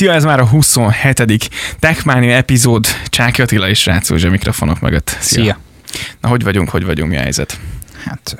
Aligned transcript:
Szia, 0.00 0.12
ez 0.12 0.24
már 0.24 0.40
a 0.40 0.46
27. 0.46 1.50
Techmania 1.78 2.34
epizód. 2.36 2.86
Csáki 3.08 3.42
Attila 3.42 3.68
és 3.68 3.86
Rácz 3.86 4.10
a 4.24 4.30
mikrofonok 4.30 4.80
mögött. 4.80 5.16
Szia. 5.20 5.42
Szia. 5.42 5.58
Na, 6.20 6.28
hogy 6.28 6.42
vagyunk, 6.42 6.68
hogy 6.68 6.84
vagyunk, 6.84 7.10
mi 7.10 7.16
a 7.16 7.20
helyzet? 7.20 7.58
Hát 8.04 8.36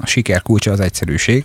a 0.00 0.06
siker 0.06 0.42
kulcsa 0.42 0.70
az 0.70 0.80
egyszerűség. 0.80 1.44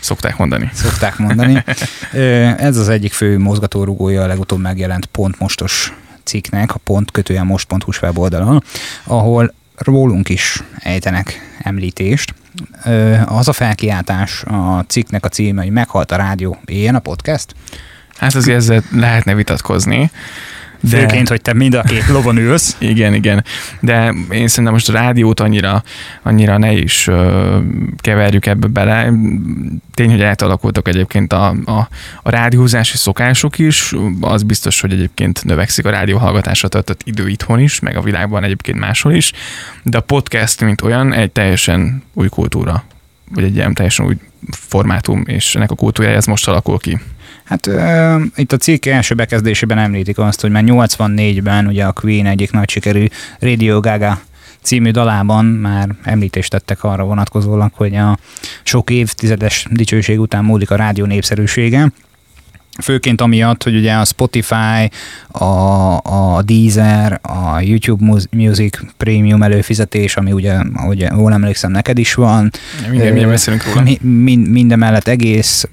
Szokták 0.00 0.36
mondani. 0.36 0.70
Szokták 0.72 1.18
mondani. 1.18 1.64
Ez 2.68 2.76
az 2.76 2.88
egyik 2.88 3.12
fő 3.12 3.38
mozgatórugója 3.38 4.22
a 4.22 4.26
legutóbb 4.26 4.60
megjelent 4.60 5.06
Pont 5.06 5.38
Mostos 5.38 5.92
cikknek, 6.24 6.74
a 6.74 6.78
pont 6.84 7.10
kötően 7.10 7.46
most.hu 7.46 7.92
weboldalon, 8.02 8.62
ahol 9.04 9.54
rólunk 9.74 10.28
is 10.28 10.62
ejtenek 10.78 11.56
említést. 11.62 12.34
Az 13.24 13.48
a 13.48 13.52
felkiáltás 13.52 14.42
a 14.42 14.84
cikknek 14.88 15.24
a 15.24 15.28
címe, 15.28 15.62
hogy 15.62 15.72
meghalt 15.72 16.12
a 16.12 16.16
rádió, 16.16 16.58
ilyen 16.64 16.94
a 16.94 16.98
podcast? 16.98 17.54
Hát 18.18 18.34
azért 18.34 18.56
ezzel 18.56 18.82
lehetne 18.92 19.34
vitatkozni. 19.34 20.10
De... 20.80 20.98
Főként, 20.98 21.28
hogy 21.28 21.42
te 21.42 21.52
mind 21.52 21.74
a 21.74 21.82
két 21.82 22.06
lovon 22.06 22.36
ülsz. 22.36 22.76
igen, 22.92 23.14
igen. 23.14 23.44
De 23.80 24.14
én 24.30 24.48
szerintem 24.48 24.72
most 24.72 24.88
a 24.88 24.92
rádiót 24.92 25.40
annyira, 25.40 25.82
annyira 26.22 26.58
ne 26.58 26.72
is 26.72 27.06
uh, 27.06 27.62
keverjük 27.96 28.46
ebbe 28.46 28.66
bele. 28.66 29.12
Tény, 29.94 30.10
hogy 30.10 30.22
átalakultak 30.22 30.88
egyébként 30.88 31.32
a, 31.32 31.54
a, 31.64 31.88
a 32.22 32.30
rádiózási 32.30 32.96
szokások 32.96 33.58
is. 33.58 33.92
Az 34.20 34.42
biztos, 34.42 34.80
hogy 34.80 34.92
egyébként 34.92 35.44
növekszik 35.44 35.84
a 35.84 35.90
rádióhallgatásra 35.90 36.68
töltött 36.68 37.00
idő 37.04 37.28
itthon 37.28 37.60
is, 37.60 37.80
meg 37.80 37.96
a 37.96 38.02
világban 38.02 38.44
egyébként 38.44 38.78
máshol 38.78 39.12
is. 39.12 39.32
De 39.82 39.98
a 39.98 40.00
podcast, 40.00 40.64
mint 40.64 40.82
olyan, 40.82 41.12
egy 41.12 41.30
teljesen 41.32 42.02
új 42.14 42.28
kultúra 42.28 42.84
vagy 43.30 43.44
egy 43.44 43.54
ilyen 43.54 43.74
teljesen 43.74 44.06
új 44.06 44.16
formátum, 44.50 45.22
és 45.26 45.54
ennek 45.54 45.70
a 45.70 45.74
kultúrája 45.74 46.16
ez 46.16 46.26
most 46.26 46.48
alakul 46.48 46.78
ki. 46.78 46.98
Hát 47.46 47.66
uh, 47.66 48.22
itt 48.36 48.52
a 48.52 48.56
cikk 48.56 48.86
első 48.86 49.14
bekezdésében 49.14 49.78
említik 49.78 50.18
azt, 50.18 50.40
hogy 50.40 50.50
már 50.50 50.62
84-ben 50.66 51.66
ugye 51.66 51.84
a 51.84 51.92
Queen 51.92 52.26
egyik 52.26 52.50
nagy 52.50 52.68
sikerű 52.68 53.06
Radio 53.38 53.80
Gaga 53.80 54.20
című 54.62 54.90
dalában 54.90 55.44
már 55.44 55.88
említést 56.02 56.50
tettek 56.50 56.84
arra 56.84 57.04
vonatkozólag, 57.04 57.70
hogy 57.74 57.94
a 57.94 58.18
sok 58.62 58.90
évtizedes 58.90 59.66
dicsőség 59.70 60.20
után 60.20 60.44
múlik 60.44 60.70
a 60.70 60.76
rádió 60.76 61.04
népszerűsége, 61.04 61.92
Főként 62.82 63.20
amiatt, 63.20 63.62
hogy 63.62 63.76
ugye 63.76 63.92
a 63.92 64.04
Spotify, 64.04 64.90
a, 65.28 65.44
a 65.96 66.42
Deezer, 66.42 67.20
a 67.22 67.60
YouTube 67.60 68.18
Music 68.30 68.78
Premium 68.96 69.42
előfizetés, 69.42 70.16
ami 70.16 70.32
ugye, 70.32 70.54
ahogy 70.74 71.06
jól 71.16 71.32
emlékszem, 71.32 71.70
neked 71.70 71.98
is 71.98 72.14
van. 72.14 72.50
Minden, 72.90 73.12
minden 73.12 73.30
beszélünk 73.30 73.64
róla. 73.64 73.82
Mi, 74.00 74.36
minden 74.36 74.78
mellett 74.78 75.08
egész 75.08 75.68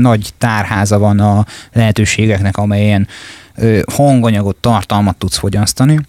nagy 0.00 0.28
tárháza 0.38 0.98
van 0.98 1.20
a 1.20 1.46
lehetőségeknek, 1.72 2.56
amelyen 2.56 3.08
hanganyagot, 3.92 4.56
tartalmat 4.56 5.16
tudsz 5.16 5.38
fogyasztani. 5.38 6.00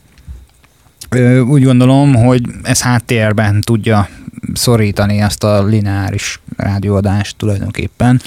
Úgy 1.47 1.63
gondolom, 1.63 2.15
hogy 2.15 2.41
ez 2.63 2.81
háttérben 2.81 3.61
tudja 3.61 4.09
szorítani 4.53 5.21
ezt 5.21 5.43
a 5.43 5.63
lineáris 5.63 6.39
rádióadást 6.57 7.37
tulajdonképpen 7.37 8.21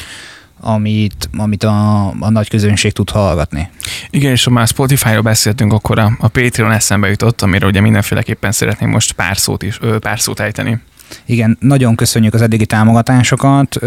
amit, 0.60 1.28
amit 1.36 1.64
a, 1.64 2.06
a 2.08 2.30
nagy 2.30 2.48
közönség 2.48 2.92
tud 2.92 3.10
hallgatni. 3.10 3.68
Igen, 4.10 4.30
és 4.30 4.44
ha 4.44 4.50
már 4.50 4.66
Spotify-ról 4.66 5.22
beszéltünk, 5.22 5.72
akkor 5.72 5.98
a, 5.98 6.16
a 6.18 6.28
Patreon 6.28 6.72
eszembe 6.72 7.08
jutott, 7.08 7.42
amiről 7.42 7.68
ugye 7.68 7.80
mindenféleképpen 7.80 8.52
szeretném 8.52 8.90
most 8.90 9.12
pár 9.12 9.36
szót, 9.36 9.62
is, 9.62 9.78
pár 10.00 10.20
szót 10.20 10.40
ejteni. 10.40 10.80
Igen, 11.24 11.56
nagyon 11.60 11.94
köszönjük 11.94 12.34
az 12.34 12.42
eddigi 12.42 12.66
támogatásokat, 12.66 13.78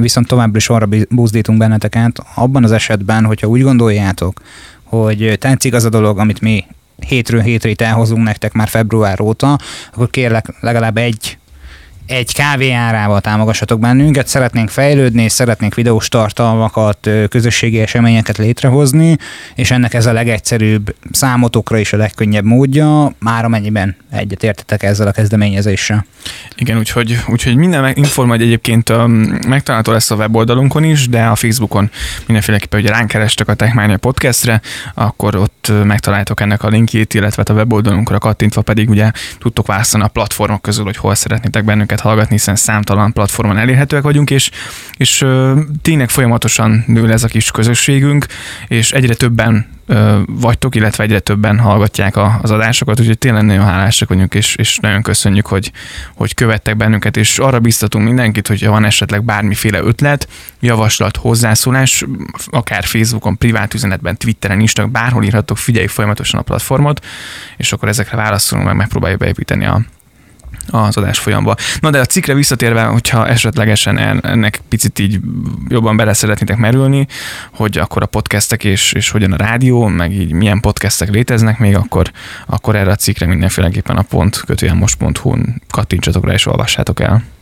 viszont 0.00 0.26
továbbra 0.26 0.56
is 0.56 0.68
arra 0.68 0.88
buzdítunk 1.08 1.58
benneteket, 1.58 2.22
abban 2.34 2.64
az 2.64 2.72
esetben, 2.72 3.24
hogyha 3.24 3.46
úgy 3.46 3.62
gondoljátok, 3.62 4.40
hogy 4.82 5.36
tetszik 5.38 5.74
az 5.74 5.84
a 5.84 5.88
dolog, 5.88 6.18
amit 6.18 6.40
mi 6.40 6.64
hétről 7.06 7.40
hétre 7.40 7.68
itt 7.68 7.80
elhozunk 7.80 8.24
nektek 8.24 8.52
már 8.52 8.68
február 8.68 9.20
óta, 9.20 9.58
akkor 9.92 10.10
kérlek 10.10 10.54
legalább 10.60 10.96
egy 10.96 11.38
egy 12.06 12.34
kávé 12.34 12.70
árával 12.70 13.20
támogassatok 13.20 13.80
bennünket, 13.80 14.26
szeretnénk 14.26 14.68
fejlődni, 14.68 15.28
szeretnénk 15.28 15.74
videós 15.74 16.08
tartalmakat, 16.08 17.10
közösségi 17.28 17.80
eseményeket 17.80 18.38
létrehozni, 18.38 19.16
és 19.54 19.70
ennek 19.70 19.94
ez 19.94 20.06
a 20.06 20.12
legegyszerűbb 20.12 20.94
számotokra 21.10 21.78
is 21.78 21.92
a 21.92 21.96
legkönnyebb 21.96 22.44
módja, 22.44 23.12
már 23.18 23.44
amennyiben 23.44 23.96
egyet 24.10 24.42
értetek 24.42 24.82
ezzel 24.82 25.06
a 25.06 25.10
kezdeményezéssel. 25.10 26.06
Igen, 26.56 26.78
úgyhogy, 26.78 27.18
úgyhogy 27.28 27.56
minden 27.56 27.92
információ 27.94 28.46
egyébként 28.46 28.92
megtalálható 29.46 29.92
lesz 29.92 30.10
a 30.10 30.14
weboldalunkon 30.14 30.84
is, 30.84 31.08
de 31.08 31.24
a 31.24 31.34
Facebookon 31.34 31.90
mindenféleképpen, 32.26 32.80
hogy 32.80 32.88
ránk 32.88 33.08
kerestek 33.08 33.48
a 33.48 33.54
Techmania 33.54 33.96
podcastre, 33.96 34.60
akkor 34.94 35.36
ott 35.36 35.72
megtaláltok 35.84 36.40
ennek 36.40 36.62
a 36.62 36.68
linkjét, 36.68 37.14
illetve 37.14 37.42
a 37.46 37.52
weboldalunkra 37.52 38.18
kattintva 38.18 38.62
pedig 38.62 38.88
ugye 38.88 39.10
tudtok 39.38 39.66
választani 39.66 40.04
a 40.04 40.08
platformok 40.08 40.62
közül, 40.62 40.84
hogy 40.84 40.96
hol 40.96 41.14
szeretnétek 41.14 41.64
bennünket 41.64 41.95
minket 41.96 42.00
hallgatni, 42.00 42.36
hiszen 42.36 42.56
számtalan 42.56 43.12
platformon 43.12 43.58
elérhetőek 43.58 44.02
vagyunk, 44.02 44.30
és, 44.30 44.50
és 44.96 45.24
tényleg 45.82 46.08
folyamatosan 46.08 46.84
nő 46.86 47.10
ez 47.12 47.24
a 47.24 47.28
kis 47.28 47.50
közösségünk, 47.50 48.26
és 48.68 48.92
egyre 48.92 49.14
többen 49.14 49.74
vagytok, 50.26 50.74
illetve 50.74 51.04
egyre 51.04 51.18
többen 51.18 51.58
hallgatják 51.58 52.16
az 52.42 52.50
adásokat, 52.50 53.00
úgyhogy 53.00 53.18
tényleg 53.18 53.44
nagyon 53.44 53.64
hálásak 53.64 54.08
vagyunk, 54.08 54.34
és, 54.34 54.56
és 54.56 54.78
nagyon 54.78 55.02
köszönjük, 55.02 55.46
hogy, 55.46 55.72
hogy 56.14 56.34
követtek 56.34 56.76
bennünket, 56.76 57.16
és 57.16 57.38
arra 57.38 57.60
biztatunk 57.60 58.04
mindenkit, 58.04 58.46
hogy 58.46 58.66
van 58.66 58.84
esetleg 58.84 59.24
bármiféle 59.24 59.80
ötlet, 59.80 60.28
javaslat, 60.60 61.16
hozzászólás, 61.16 62.04
akár 62.46 62.84
Facebookon, 62.84 63.38
privát 63.38 63.74
üzenetben, 63.74 64.16
Twitteren, 64.16 64.60
Instagram, 64.60 64.92
bárhol 64.92 65.24
írhatok, 65.24 65.58
figyeljük 65.58 65.90
folyamatosan 65.90 66.40
a 66.40 66.42
platformot, 66.42 67.04
és 67.56 67.72
akkor 67.72 67.88
ezekre 67.88 68.16
válaszolunk, 68.16 68.66
meg 68.66 68.76
megpróbáljuk 68.76 69.20
beépíteni 69.20 69.64
a, 69.64 69.80
az 70.70 70.96
adás 70.96 71.18
folyamba. 71.18 71.54
Na 71.80 71.90
de 71.90 72.00
a 72.00 72.04
cikkre 72.04 72.34
visszatérve, 72.34 72.82
hogyha 72.82 73.28
esetlegesen 73.28 73.98
ennek 74.24 74.60
picit 74.68 74.98
így 74.98 75.20
jobban 75.68 75.96
bele 75.96 76.12
szeretnétek 76.12 76.56
merülni, 76.56 77.06
hogy 77.52 77.78
akkor 77.78 78.02
a 78.02 78.06
podcastek 78.06 78.64
és, 78.64 78.92
és 78.92 79.10
hogyan 79.10 79.32
a 79.32 79.36
rádió, 79.36 79.86
meg 79.86 80.12
így 80.12 80.32
milyen 80.32 80.60
podcastek 80.60 81.10
léteznek 81.10 81.58
még, 81.58 81.76
akkor, 81.76 82.10
akkor 82.46 82.76
erre 82.76 82.90
a 82.90 82.96
cikkre 82.96 83.26
mindenféleképpen 83.26 83.96
a 83.96 84.02
pont 84.02 84.36
kötően 84.36 84.76
most.hu-n 84.76 85.62
kattintsatok 85.70 86.26
rá 86.26 86.32
és 86.32 86.46
olvassátok 86.46 87.00
el. 87.00 87.35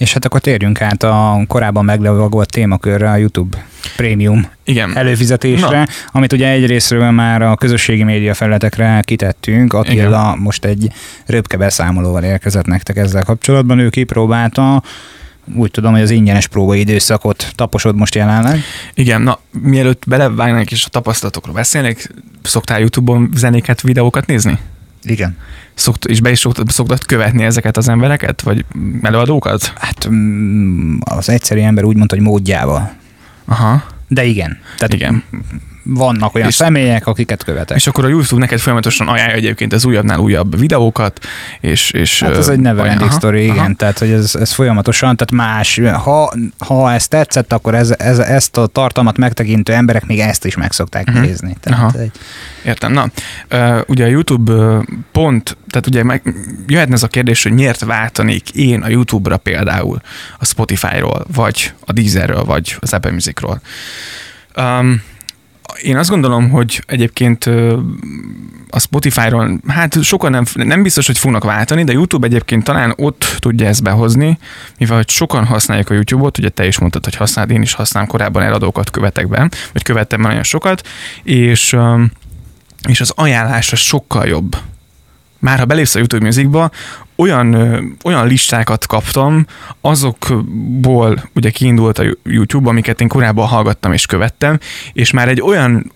És 0.00 0.12
hát 0.12 0.24
akkor 0.24 0.40
térjünk 0.40 0.80
át 0.80 1.02
a 1.02 1.44
korábban 1.46 1.84
meglevagolt 1.84 2.50
témakörre, 2.50 3.10
a 3.10 3.16
YouTube 3.16 3.64
prémium 3.96 4.46
Igen. 4.64 4.96
előfizetésre, 4.96 5.78
Na. 5.78 5.84
amit 6.12 6.32
ugye 6.32 6.48
egyrésztről 6.48 7.10
már 7.10 7.42
a 7.42 7.56
közösségi 7.56 8.02
média 8.02 8.34
felületekre 8.34 9.00
kitettünk. 9.04 9.72
Attila 9.72 10.08
Igen. 10.08 10.38
most 10.38 10.64
egy 10.64 10.92
röpke 11.26 11.56
beszámolóval 11.56 12.22
érkezett 12.22 12.66
nektek 12.66 12.96
ezzel 12.96 13.22
kapcsolatban. 13.22 13.78
Ő 13.78 13.88
kipróbálta, 13.88 14.82
úgy 15.54 15.70
tudom, 15.70 15.92
hogy 15.92 16.02
az 16.02 16.10
ingyenes 16.10 16.46
próba 16.46 16.74
időszakot 16.74 17.52
taposod 17.54 17.96
most 17.96 18.14
jelenleg. 18.14 18.60
Igen, 18.94 19.22
na 19.22 19.38
mielőtt 19.62 20.02
belevágnánk 20.06 20.70
és 20.70 20.84
a 20.84 20.88
tapasztalatokról 20.88 21.54
beszélnék, 21.54 22.08
szoktál 22.42 22.80
YouTube-on 22.80 23.30
zenéket, 23.34 23.80
videókat 23.80 24.26
nézni? 24.26 24.58
Igen. 25.02 25.36
Szokt, 25.74 26.04
és 26.04 26.20
be 26.20 26.30
is 26.30 26.38
szoktad, 26.38 26.68
szoktad 26.68 27.04
követni 27.04 27.44
ezeket 27.44 27.76
az 27.76 27.88
embereket, 27.88 28.40
vagy 28.40 28.64
előadókat? 29.02 29.72
Hát 29.76 30.08
mm, 30.08 30.98
az 31.00 31.28
egyszerű 31.28 31.60
ember 31.60 31.84
úgy 31.84 31.96
mondta, 31.96 32.14
hogy 32.14 32.24
módjával. 32.24 32.92
Aha. 33.44 33.82
De 34.08 34.24
igen. 34.24 34.58
Tehát 34.76 34.94
igen 34.94 35.24
vannak 35.82 36.34
olyan 36.34 36.48
és, 36.48 36.54
személyek, 36.54 37.06
akiket 37.06 37.44
követek. 37.44 37.76
És 37.76 37.86
akkor 37.86 38.04
a 38.04 38.08
YouTube 38.08 38.40
neked 38.40 38.58
folyamatosan 38.58 39.08
ajánlja 39.08 39.34
egyébként 39.34 39.72
az 39.72 39.84
újabbnál 39.84 40.18
újabb 40.18 40.58
videókat, 40.58 41.26
és... 41.60 41.90
és 41.90 42.22
hát 42.22 42.36
ez 42.36 42.48
egy 42.48 42.60
never 42.60 42.86
ending 42.86 43.12
story, 43.12 43.42
igen, 43.42 43.58
aha. 43.58 43.72
tehát 43.76 43.98
hogy 43.98 44.10
ez, 44.10 44.34
ez 44.34 44.52
folyamatosan, 44.52 45.16
tehát 45.16 45.46
más, 45.46 45.80
ha, 45.92 46.34
ha 46.58 46.92
ez 46.92 47.08
tetszett, 47.08 47.52
akkor 47.52 47.74
ez, 47.74 47.94
ez, 47.98 48.18
ezt 48.18 48.56
a 48.56 48.66
tartalmat 48.66 49.16
megtekintő 49.16 49.72
emberek 49.72 50.06
még 50.06 50.18
ezt 50.18 50.44
is 50.44 50.56
meg 50.56 50.72
szokták 50.72 51.08
uh-huh. 51.08 51.24
nézni. 51.24 51.56
Tehát 51.60 51.78
aha. 51.78 51.98
Egy... 51.98 52.10
Értem, 52.64 52.92
na, 52.92 53.10
ugye 53.86 54.04
a 54.04 54.08
YouTube 54.08 54.82
pont, 55.12 55.56
tehát 55.68 55.86
ugye 55.86 56.02
meg, 56.02 56.34
jöhetne 56.66 56.94
ez 56.94 57.02
a 57.02 57.08
kérdés, 57.08 57.42
hogy 57.42 57.52
miért 57.52 57.84
váltanék 57.84 58.50
én 58.50 58.82
a 58.82 58.88
YouTube-ra 58.88 59.36
például 59.36 60.00
a 60.38 60.44
Spotify-ról, 60.44 61.26
vagy 61.34 61.72
a 61.86 61.92
Deezerről, 61.92 62.44
vagy 62.44 62.76
az 62.80 62.92
Apple 62.92 63.10
Music-ról. 63.10 63.60
Um, 64.56 65.02
én 65.82 65.96
azt 65.96 66.10
gondolom, 66.10 66.50
hogy 66.50 66.82
egyébként 66.86 67.44
a 68.70 68.80
Spotify-ról, 68.80 69.60
hát 69.66 70.02
sokan 70.02 70.30
nem, 70.30 70.44
nem 70.54 70.82
biztos, 70.82 71.06
hogy 71.06 71.18
fognak 71.18 71.44
váltani, 71.44 71.84
de 71.84 71.92
YouTube 71.92 72.26
egyébként 72.26 72.64
talán 72.64 72.92
ott 72.96 73.36
tudja 73.38 73.66
ezt 73.66 73.82
behozni, 73.82 74.38
mivel 74.78 74.96
hogy 74.96 75.08
sokan 75.08 75.44
használják 75.44 75.90
a 75.90 75.94
YouTube-ot, 75.94 76.38
ugye 76.38 76.48
te 76.48 76.66
is 76.66 76.78
mondtad, 76.78 77.04
hogy 77.04 77.14
használod, 77.14 77.50
én 77.50 77.62
is 77.62 77.72
használom, 77.72 78.08
korábban 78.08 78.42
eladókat 78.42 78.90
követek 78.90 79.28
be, 79.28 79.48
vagy 79.72 79.82
követtem 79.82 80.20
már 80.20 80.28
nagyon 80.28 80.44
sokat, 80.44 80.88
és, 81.22 81.76
és 82.88 83.00
az 83.00 83.12
ajánlás 83.16 83.72
az 83.72 83.78
sokkal 83.78 84.26
jobb 84.26 84.56
már 85.40 85.58
ha 85.58 85.64
belépsz 85.64 85.94
a 85.94 85.98
YouTube 85.98 86.24
Musicba, 86.24 86.70
olyan, 87.16 87.54
olyan 88.04 88.26
listákat 88.26 88.86
kaptam, 88.86 89.46
azokból 89.80 91.30
ugye 91.34 91.50
kiindult 91.50 91.98
a 91.98 92.04
YouTube, 92.24 92.68
amiket 92.68 93.00
én 93.00 93.08
korábban 93.08 93.46
hallgattam 93.46 93.92
és 93.92 94.06
követtem, 94.06 94.58
és 94.92 95.10
már 95.10 95.28
egy 95.28 95.40
olyan 95.40 95.92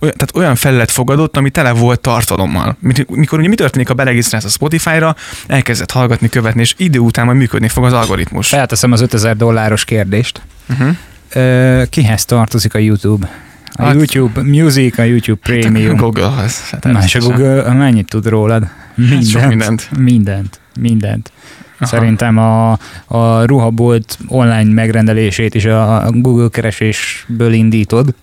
olyan, 0.00 0.14
tehát 0.14 0.36
olyan 0.36 0.54
felület 0.54 0.90
fogadott, 0.90 1.36
ami 1.36 1.50
tele 1.50 1.72
volt 1.72 2.00
tartalommal. 2.00 2.76
Mikor 3.08 3.38
ugye 3.38 3.48
mi 3.48 3.54
történik, 3.54 3.88
ha 3.88 3.94
beregisztrálsz 3.94 4.44
a 4.44 4.48
Spotify-ra, 4.48 5.16
elkezdett 5.46 5.90
hallgatni, 5.90 6.28
követni, 6.28 6.60
és 6.60 6.74
idő 6.76 6.98
után 6.98 7.24
majd 7.24 7.36
működni 7.36 7.68
fog 7.68 7.84
az 7.84 7.92
algoritmus. 7.92 8.48
Felteszem 8.48 8.92
az 8.92 9.00
5000 9.00 9.36
dolláros 9.36 9.84
kérdést. 9.84 10.42
Uh-huh. 10.68 10.96
Ö, 11.32 11.82
kihez 11.90 12.24
tartozik 12.24 12.74
a 12.74 12.78
YouTube? 12.78 13.49
A 13.80 13.84
Hát- 13.84 13.94
YouTube 13.94 14.42
Music, 14.42 14.98
a 14.98 15.02
YouTube 15.02 15.40
Premium. 15.42 15.96
Google-hoz. 15.96 16.70
Hát 16.70 16.84
Na, 16.84 17.02
és 17.02 17.14
a. 17.14 17.18
Google 17.18 17.72
mennyit 17.72 18.08
tud 18.08 18.26
rólad? 18.26 18.66
Hát 19.10 19.26
sok 19.26 19.46
mindent. 19.46 19.88
Mindent. 19.98 20.60
Mindent. 20.80 21.32
Aha. 21.78 21.88
Szerintem 21.88 22.38
a, 22.38 22.78
a 23.06 23.44
ruhabolt 23.46 24.18
online 24.26 24.72
megrendelését 24.72 25.54
is 25.54 25.64
a 25.64 26.06
Google 26.12 26.48
keresésből 26.48 27.52
indítod. 27.52 28.14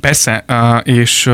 Persze, 0.00 0.44
és 0.82 1.30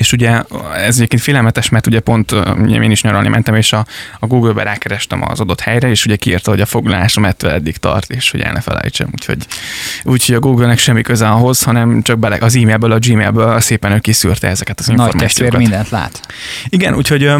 és 0.00 0.12
ugye 0.12 0.42
ez 0.76 0.96
egyébként 0.96 1.22
félelmetes, 1.22 1.68
mert 1.68 1.86
ugye 1.86 2.00
pont 2.00 2.32
ugye 2.32 2.82
én 2.82 2.90
is 2.90 3.02
nyaralni 3.02 3.28
mentem, 3.28 3.54
és 3.54 3.72
a, 3.72 3.86
a 4.18 4.26
Google-be 4.26 4.62
rákerestem 4.62 5.22
az 5.30 5.40
adott 5.40 5.60
helyre, 5.60 5.88
és 5.88 6.04
ugye 6.04 6.16
kiírta, 6.16 6.50
hogy 6.50 6.60
a 6.60 6.66
foglalásom 6.66 7.24
ettől 7.24 7.50
eddig 7.50 7.76
tart, 7.76 8.10
és 8.10 8.30
hogy 8.30 8.40
el 8.40 8.52
ne 8.52 8.60
felejtsem. 8.60 9.08
Úgyhogy, 9.12 9.46
úgyhogy 10.04 10.34
a 10.34 10.40
Google-nek 10.40 10.78
semmi 10.78 11.02
köze 11.02 11.28
ahhoz, 11.28 11.62
hanem 11.62 12.02
csak 12.02 12.18
bele 12.18 12.36
az 12.40 12.56
e-mailből, 12.56 12.92
a 12.92 12.98
Gmailből 12.98 13.60
szépen 13.60 13.92
ő 13.92 13.98
kiszűrte 13.98 14.48
ezeket 14.48 14.80
az 14.80 14.86
Nagy 14.86 14.96
információkat. 14.96 15.58
mindent 15.58 15.88
lát. 15.88 16.20
Igen, 16.68 16.94
úgyhogy 16.94 17.32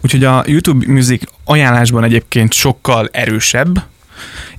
úgyhogy 0.00 0.24
a 0.24 0.44
YouTube 0.46 0.92
Music 0.92 1.22
ajánlásban 1.44 2.04
egyébként 2.04 2.52
sokkal 2.52 3.08
erősebb, 3.12 3.82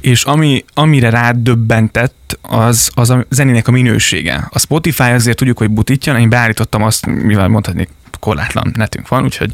és 0.02 0.24
ami, 0.24 0.66
amire 0.74 1.10
rádöbbentett, 1.10 2.40
az, 2.42 2.90
az 2.94 3.10
a 3.10 3.26
zenének 3.30 3.68
a 3.68 3.72
minősége. 3.72 4.48
A 4.50 4.60
Spotify 4.60 5.04
azért 5.04 5.38
tudjuk, 5.38 5.58
hogy 5.58 5.70
butítja, 5.70 6.20
én 6.20 6.30
beállítottam 6.30 6.84
azt, 6.84 7.06
mivel 7.06 7.48
mondhatnék, 7.48 7.90
korlátlan 8.20 8.72
netünk 8.76 9.08
van, 9.08 9.24
úgyhogy 9.24 9.52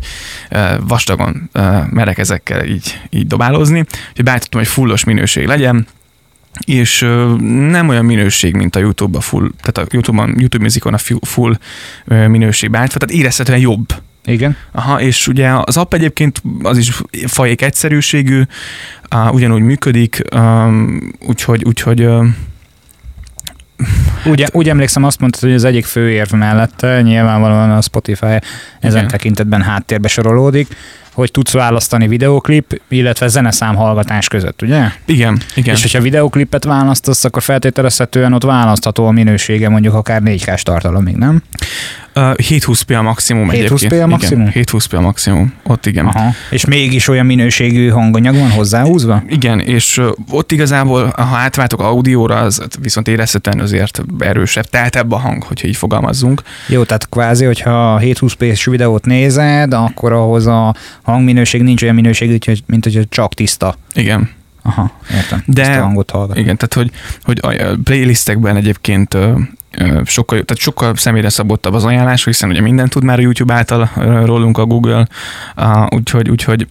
vastagon 0.80 1.50
merek 1.90 2.18
ezekkel 2.18 2.66
így, 2.66 3.00
így 3.10 3.28
dobálózni. 3.28 3.80
Úgyhogy 3.80 4.24
beállítottam, 4.24 4.60
hogy 4.60 4.70
fullos 4.70 5.04
minőség 5.04 5.46
legyen, 5.46 5.88
és 6.66 7.00
nem 7.70 7.88
olyan 7.90 8.06
minőség, 8.06 8.56
mint 8.56 8.76
a 8.76 8.80
YouTube-a 8.80 9.22
full, 9.22 9.52
tehát 9.62 9.90
a 9.90 9.94
YouTube-on, 9.94 10.36
YouTube 10.40 10.64
Musicon 10.64 10.94
a 10.94 10.98
fu- 10.98 11.26
full 11.26 11.58
minőség 12.06 12.70
beállítva, 12.70 13.00
tehát 13.00 13.16
érezhetően 13.16 13.60
jobb. 13.60 13.86
Igen. 14.26 14.58
Aha, 14.72 15.02
és 15.02 15.28
ugye 15.28 15.50
az 15.64 15.78
app 15.78 15.94
egyébként 15.94 16.42
az 16.62 16.78
is 16.78 17.02
fajék 17.26 17.62
egyszerűségű, 17.62 18.42
uh, 19.14 19.34
ugyanúgy 19.34 19.62
működik, 19.62 20.22
um, 20.36 21.14
úgyhogy, 21.28 21.64
úgyhogy 21.66 22.06
uh, 22.06 22.26
Úgy, 24.26 24.46
úgy 24.52 24.70
emlékszem, 24.70 25.04
azt 25.04 25.20
mondtad, 25.20 25.42
hogy 25.42 25.54
az 25.54 25.64
egyik 25.64 25.86
fő 25.86 26.12
érv 26.12 26.32
mellette 26.32 27.02
nyilvánvalóan 27.02 27.72
a 27.72 27.82
Spotify 27.82 28.40
ezen 28.80 28.98
Igen. 28.98 29.08
tekintetben 29.08 29.62
háttérbe 29.62 30.08
sorolódik, 30.08 30.68
hogy 31.14 31.32
tudsz 31.32 31.52
választani 31.52 32.08
videoklip, 32.08 32.82
illetve 32.88 33.28
zeneszám 33.28 33.76
hallgatás 33.76 34.28
között, 34.28 34.62
ugye? 34.62 34.84
igen, 35.06 35.42
igen. 35.56 35.76
És 35.76 35.82
hogyha 35.82 36.02
videoklipet 36.02 36.64
választasz, 36.64 37.24
akkor 37.24 37.42
feltételezhetően 37.42 38.34
ott 38.34 38.44
választható 38.44 39.06
a 39.08 39.12
minősége 39.12 39.70
mondjuk 39.70 39.94
akár 39.94 40.22
4K-s 40.26 40.64
tartalomig, 40.64 41.16
nem? 41.16 41.44
Uh, 42.16 42.24
720p 42.38 42.98
a 42.98 43.02
maximum 43.02 43.50
720p 43.50 43.54
egyébként. 43.54 43.94
a 44.02 44.08
maximum? 44.08 44.48
Igen, 44.48 44.64
720p 44.66 44.98
a 44.98 45.02
maximum, 45.02 45.54
ott 45.64 45.86
igen. 45.86 46.06
Aha. 46.06 46.32
És 46.50 46.66
mégis 46.66 47.08
olyan 47.08 47.26
minőségű 47.26 47.90
hanganyag 47.90 48.36
van 48.36 48.52
hozzáhúzva? 48.52 49.24
Igen, 49.28 49.60
és 49.60 50.02
ott 50.30 50.52
igazából, 50.52 51.14
ha 51.16 51.36
átváltok 51.38 51.80
audióra, 51.80 52.36
az 52.36 52.62
viszont 52.82 53.08
érezhetően 53.08 53.60
azért 53.60 54.04
erősebb, 54.20 54.66
teltebb 54.66 55.12
a 55.12 55.18
hang, 55.18 55.44
hogyha 55.44 55.68
így 55.68 55.76
fogalmazzunk. 55.76 56.42
Jó, 56.68 56.84
tehát 56.84 57.10
kvázi, 57.10 57.46
hogyha 57.46 58.00
720p-s 58.02 58.66
videót 58.66 59.06
nézed, 59.06 59.74
akkor 59.74 60.12
ahhoz 60.12 60.48
a 60.48 60.76
hangminőség 61.02 61.62
nincs 61.62 61.84
olyan 61.84 61.96
minőségű, 61.96 62.38
mint 62.66 62.84
hogy 62.84 63.06
csak 63.10 63.34
tiszta. 63.34 63.76
Igen. 63.94 64.30
Aha, 64.64 64.92
értem. 65.14 65.44
De- 65.46 65.62
Tiszta 65.66 65.82
hangot 65.82 66.12
hallgat. 66.12 66.38
Igen, 66.38 66.58
tehát 66.58 66.74
hogy, 66.74 66.92
hogy 67.24 67.60
a 67.62 67.76
playlistekben 67.84 68.56
egyébként 68.56 69.18
sokkal, 70.06 70.44
tehát 70.44 70.62
sokkal 70.62 70.96
személyre 70.96 71.30
szabottabb 71.30 71.74
az 71.74 71.86
ajánlás, 71.86 72.26
hiszen 72.26 72.50
ugye 72.50 72.62
mindent 72.62 72.90
tud 72.90 73.04
már 73.04 73.18
a 73.18 73.22
YouTube 73.22 73.54
által 73.54 73.90
rólunk 74.26 74.58
a 74.58 74.66
Google, 74.66 75.08
úgyhogy, 75.90 76.30
úgyhogy 76.30 76.68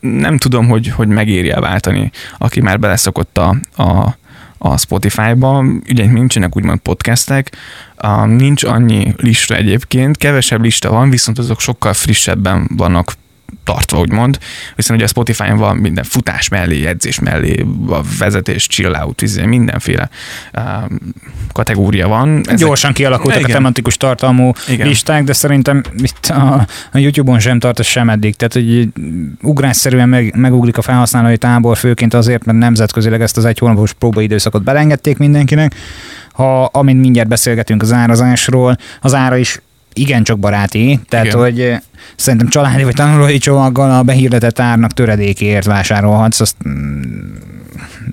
nem 0.00 0.36
tudom, 0.36 0.68
hogy, 0.68 0.88
hogy 0.88 1.08
megéri 1.08 1.50
váltani, 1.50 2.10
aki 2.38 2.60
már 2.60 2.78
beleszokott 2.80 3.38
a, 3.38 3.56
a, 3.76 4.16
a 4.58 4.78
Spotify-ba, 4.78 5.64
ugye 5.90 6.06
nincsenek 6.06 6.56
úgymond 6.56 6.78
podcastek, 6.78 7.56
nincs 8.26 8.64
annyi 8.64 9.14
lista 9.16 9.54
egyébként, 9.56 10.16
kevesebb 10.16 10.62
lista 10.62 10.90
van, 10.90 11.10
viszont 11.10 11.38
azok 11.38 11.60
sokkal 11.60 11.92
frissebben 11.92 12.70
vannak 12.76 13.12
tartva, 13.64 13.98
úgymond, 13.98 14.38
hiszen 14.76 14.96
ugye 14.96 15.04
a 15.04 15.08
Spotify-on 15.08 15.56
van 15.56 15.76
minden 15.76 16.04
futás 16.04 16.48
mellé, 16.48 16.86
edzés 16.86 17.18
mellé, 17.18 17.66
a 17.88 18.00
vezetés, 18.18 18.66
chill 18.66 18.94
out, 18.94 19.22
izé, 19.22 19.46
mindenféle 19.46 20.08
um, 20.56 20.98
kategória 21.52 22.08
van. 22.08 22.40
Ezek... 22.44 22.56
Gyorsan 22.58 22.92
kialakultak 22.92 23.38
Igen. 23.38 23.50
a 23.50 23.52
tematikus 23.52 23.96
tartalmú 23.96 24.52
Igen. 24.68 24.86
listák, 24.86 25.24
de 25.24 25.32
szerintem 25.32 25.82
itt 25.96 26.26
a, 26.26 26.66
a 26.92 26.98
YouTube-on 26.98 27.38
sem 27.38 27.58
tart 27.58 27.78
ez 27.78 27.86
sem 27.86 28.10
eddig. 28.10 28.36
Tehát, 28.36 28.52
hogy 28.52 28.88
ugrásszerűen 29.42 30.08
meg, 30.08 30.36
megugrik 30.36 30.78
a 30.78 30.82
felhasználói 30.82 31.36
tábor, 31.36 31.76
főként 31.76 32.14
azért, 32.14 32.44
mert 32.44 32.58
nemzetközileg 32.58 33.22
ezt 33.22 33.36
az 33.36 33.44
egy 33.44 33.58
hónapos 33.58 33.92
próbaidőszakot 33.92 34.62
belengedték 34.62 35.18
mindenkinek. 35.18 35.74
Ha, 36.32 36.64
amint 36.64 37.00
mindjárt 37.00 37.28
beszélgetünk 37.28 37.82
az 37.82 37.92
árazásról, 37.92 38.76
az 39.00 39.14
ára 39.14 39.36
is 39.36 39.60
igencsak 39.92 40.38
baráti, 40.38 41.00
tehát 41.08 41.26
Igen. 41.26 41.38
hogy 41.38 41.60
eh, 41.60 41.80
szerintem 42.16 42.48
családi 42.48 42.84
vagy 42.84 42.94
tanulói 42.94 43.38
csomaggal 43.38 43.90
a 43.90 44.02
behirdetett 44.02 44.58
árnak 44.58 44.92
töredékért 44.92 45.66
vásárolhatsz, 45.66 46.40
azt 46.40 46.56
mm, 46.68 47.34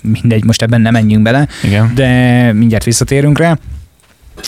mindegy, 0.01 0.43
most 0.43 0.61
ebben 0.61 0.81
nem 0.81 0.93
menjünk 0.93 1.23
bele, 1.23 1.47
Igen. 1.63 1.91
de 1.95 2.53
mindjárt 2.53 2.83
visszatérünk 2.83 3.37
rá. 3.37 3.57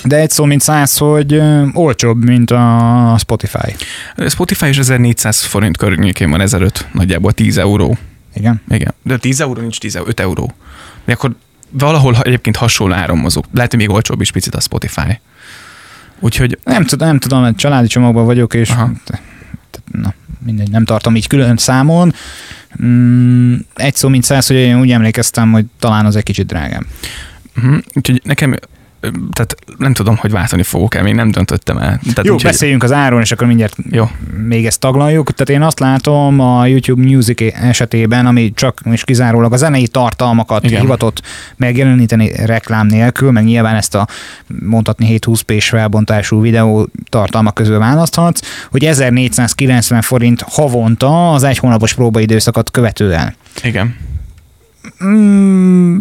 De 0.03 0.15
egy 0.15 0.29
szó 0.29 0.45
mint 0.45 0.62
száz, 0.62 0.97
hogy 0.97 1.33
ö, 1.33 1.65
olcsóbb, 1.74 2.24
mint 2.24 2.51
a 2.51 3.15
Spotify. 3.19 3.75
A 4.15 4.29
Spotify 4.29 4.68
is 4.68 4.77
1400 4.77 5.44
forint 5.44 5.77
környékén 5.77 6.29
van 6.29 6.41
ezelőtt, 6.41 6.85
nagyjából 6.91 7.31
10 7.31 7.57
euró. 7.57 7.97
Igen. 8.35 8.62
Igen. 8.69 8.94
De 9.03 9.18
10 9.18 9.41
euró 9.41 9.62
nincs 9.62 9.79
10 9.79 9.95
euró, 9.95 10.07
5 10.07 10.19
euró. 10.19 10.53
De 11.06 11.13
akkor 11.13 11.35
valahol 11.69 12.15
egyébként 12.21 12.56
hasonló 12.56 12.94
áron 12.94 13.18
mozog. 13.18 13.45
Lehet, 13.53 13.71
hogy 13.71 13.79
még 13.79 13.89
olcsóbb 13.89 14.21
is 14.21 14.31
picit 14.31 14.56
a 14.56 14.59
Spotify. 14.59 15.19
Úgyhogy 16.19 16.59
Nem, 16.63 16.86
tudom, 16.86 17.07
nem 17.07 17.19
tudom, 17.19 17.41
mert 17.41 17.57
családi 17.57 17.88
csomagban 17.88 18.25
vagyok, 18.25 18.53
és 18.53 18.69
Aha. 18.69 18.91
te- 19.03 19.21
te- 19.71 20.00
na, 20.00 20.13
mindegy, 20.45 20.71
nem 20.71 20.86
tartom 20.86 21.15
így 21.15 21.27
külön 21.27 21.57
számon. 21.57 22.13
Mm, 22.83 23.55
egy 23.75 23.95
szó 23.95 24.07
mint 24.07 24.24
száz, 24.24 24.47
hogy 24.47 24.55
én 24.55 24.79
úgy 24.79 24.91
emlékeztem, 24.91 25.51
hogy 25.51 25.65
talán 25.79 26.05
az 26.05 26.15
egy 26.15 26.24
kicsit 26.24 26.45
drágább. 26.45 26.86
Uh-huh. 27.57 27.77
Úgyhogy 27.93 28.21
nekem, 28.24 28.55
tehát 29.00 29.56
nem 29.77 29.94
tudom, 29.94 30.16
hogy 30.16 30.32
váltani 30.32 30.63
fogok-e, 30.63 31.01
még 31.01 31.13
nem 31.13 31.32
döntöttem 31.32 31.77
el. 31.77 32.00
Tehát 32.00 32.25
Jó, 32.25 32.34
úgyhogy, 32.34 32.51
beszéljünk 32.51 32.84
az 32.84 32.92
áron, 32.92 33.22
és 33.22 33.32
akkor 33.32 33.48
mindjárt 33.48 33.75
Jó. 33.92 34.10
még 34.48 34.66
ezt 34.66 34.80
taglaljuk. 34.80 35.32
Tehát 35.32 35.62
én 35.62 35.68
azt 35.68 35.80
látom 35.80 36.39
a 36.39 36.66
YouTube 36.66 37.04
Music 37.04 37.42
esetében, 37.42 38.25
ami 38.25 38.51
csak 38.56 38.82
és 38.92 39.04
kizárólag 39.04 39.54
a 39.54 39.58
zenei 39.58 39.88
tartalmakat 39.88 40.58
Igen. 40.58 40.70
Igen. 40.70 40.82
hivatott 40.82 41.22
megjeleníteni 41.56 42.32
reklám 42.46 42.88
nélkül, 42.88 43.32
meg 43.32 43.44
nyilván 43.44 43.75
ezt 43.75 43.96
a 43.96 44.08
mondhatni 44.48 45.20
720p-s 45.20 45.70
felbontású 45.70 46.42
videó 46.42 46.89
tartalmak 47.10 47.54
közül 47.54 47.80
választhatsz, 47.80 48.42
hogy 48.72 48.86
1490 48.86 50.01
forint 50.01 50.42
havonta 50.42 51.32
az 51.32 51.44
egy 51.44 51.58
hónapos 51.58 51.94
próbaidőszakot 51.94 52.72
követően. 52.72 53.36
Igen. 53.63 53.96
Mm, 55.04 55.98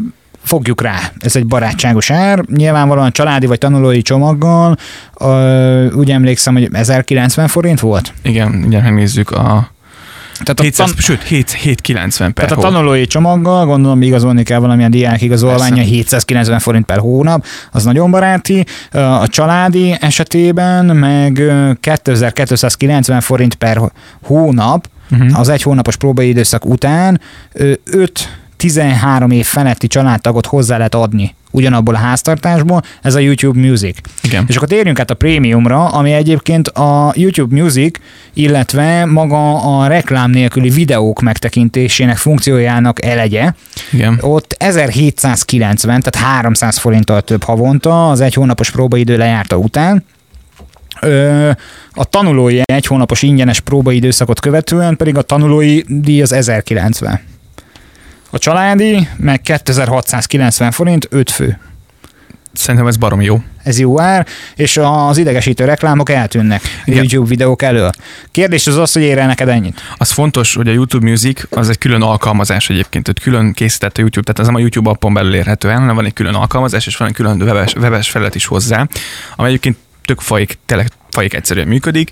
fogjuk 0.47 0.83
rá, 0.83 0.99
ez 1.19 1.37
egy 1.37 1.47
barátságos 1.47 2.11
ár, 2.11 2.45
nyilvánvalóan 2.55 3.13
családi 3.13 3.47
vagy 3.47 3.59
tanulói 3.59 4.03
csomaggal, 4.03 4.77
ö, 5.21 5.91
úgy 5.93 6.11
emlékszem, 6.11 6.55
hogy 6.55 6.69
1090 6.73 7.49
forint 7.49 7.81
volt? 7.81 8.13
Igen, 8.23 8.49
mindjárt 8.49 8.85
megnézzük 8.85 9.31
a 9.31 9.71
Tehát 10.39 10.61
a, 10.61 10.63
700, 10.63 10.87
tan- 10.91 10.99
sőt, 11.01 11.23
7, 11.23 11.51
790 11.53 12.33
per 12.33 12.45
tehát 12.45 12.65
a 12.65 12.67
hó. 12.67 12.73
tanulói 12.73 13.07
csomaggal, 13.07 13.67
gondolom 13.67 14.03
igazolni 14.03 14.43
kell 14.43 14.59
valamilyen 14.59 14.91
diák 14.91 15.21
igazolványa, 15.23 15.75
Persze. 15.75 15.91
790 15.91 16.59
forint 16.59 16.85
per 16.87 16.99
hónap, 16.99 17.45
az 17.73 17.85
nagyon 17.85 18.11
baráti. 18.11 18.65
A 18.93 19.29
családi 19.29 19.97
esetében 20.01 20.85
meg 20.85 21.39
ö, 21.39 21.71
2290 21.81 23.21
forint 23.21 23.55
per 23.55 23.79
hónap, 24.23 24.89
Uh-huh. 25.11 25.39
az 25.39 25.49
egy 25.49 25.63
hónapos 25.63 25.97
próbai 25.97 26.29
időszak 26.29 26.65
után 26.65 27.21
5 27.85 28.39
13 28.57 29.31
év 29.31 29.47
feletti 29.47 29.87
családtagot 29.87 30.47
hozzá 30.47 30.77
lehet 30.77 30.95
adni 30.95 31.35
ugyanabból 31.57 31.95
a 31.95 31.99
háztartásból, 31.99 32.83
ez 33.03 33.15
a 33.15 33.19
YouTube 33.19 33.61
Music. 33.61 33.99
Igen. 34.23 34.45
És 34.49 34.57
akkor 34.57 34.69
térjünk 34.69 35.01
át 35.01 35.11
a 35.11 35.15
prémiumra, 35.15 35.89
ami 35.89 36.13
egyébként 36.13 36.69
a 36.69 37.13
YouTube 37.15 37.61
Music, 37.61 37.99
illetve 38.33 39.05
maga 39.05 39.55
a 39.79 39.87
reklám 39.87 40.31
nélküli 40.31 40.69
videók 40.69 41.21
megtekintésének 41.21 42.17
funkciójának 42.17 43.05
elegye. 43.05 43.53
Igen. 43.93 44.19
Ott 44.21 44.55
1790, 44.59 46.01
tehát 46.01 46.29
300 46.29 46.79
forinttal 46.79 47.23
több 47.23 47.43
havonta 47.43 48.11
az 48.11 48.21
egy 48.21 48.35
hónapos 48.35 48.71
próbaidő 48.71 49.17
lejárta 49.17 49.57
után. 49.57 50.05
A 51.93 52.05
tanulói 52.05 52.61
egy 52.65 52.87
hónapos 52.87 53.23
ingyenes 53.23 53.61
próbaidőszakot 53.61 54.41
követően 54.41 54.97
pedig 54.97 55.17
a 55.17 55.23
tanulói 55.23 55.83
díj 55.87 56.23
az 56.23 56.33
1090. 56.33 57.21
A 58.37 58.39
családi 58.39 59.09
meg 59.17 59.41
2690 59.41 60.71
forint, 60.71 61.07
5 61.11 61.31
fő. 61.31 61.59
Szerintem 62.53 62.87
ez 62.87 62.97
barom 62.97 63.21
jó. 63.21 63.43
Ez 63.63 63.79
jó 63.79 64.01
ár, 64.01 64.27
és 64.55 64.77
az 64.83 65.19
idegesítő 65.19 65.65
reklámok 65.65 66.11
eltűnnek 66.11 66.63
Igen. 66.85 66.99
YouTube 66.99 67.29
videók 67.29 67.63
elől. 67.63 67.91
Kérdés 68.31 68.67
az 68.67 68.77
az, 68.77 68.93
hogy 68.93 69.03
ér 69.03 69.17
neked 69.17 69.49
ennyit? 69.49 69.81
Az 69.97 70.11
fontos, 70.11 70.55
hogy 70.55 70.69
a 70.69 70.73
YouTube 70.73 71.09
Music 71.09 71.43
az 71.51 71.69
egy 71.69 71.79
külön 71.79 72.03
alkalmazás 72.03 72.71
egyébként, 72.71 73.05
tehát 73.05 73.23
külön 73.23 73.53
készített 73.53 73.97
a 73.97 74.01
YouTube, 74.01 74.23
tehát 74.33 74.39
ez 74.41 74.47
nem 74.47 74.55
a 74.55 74.59
YouTube 74.59 74.91
appon 74.91 75.15
belül 75.15 75.35
érhető 75.35 75.71
el, 75.71 75.79
hanem 75.79 75.95
van 75.95 76.05
egy 76.05 76.13
külön 76.13 76.35
alkalmazás, 76.35 76.87
és 76.87 76.97
van 76.97 77.09
egy 77.09 77.15
külön 77.15 77.43
webes, 77.43 77.75
webes 77.75 78.11
felület 78.11 78.35
is 78.35 78.47
hozzá, 78.47 78.87
ami 79.37 79.49
egyébként 79.49 79.77
tök 80.05 80.21
fajik, 80.21 80.59
tényleg 80.67 80.91
fajik 81.11 81.35
egyszerűen 81.35 81.69
működik. 81.69 82.11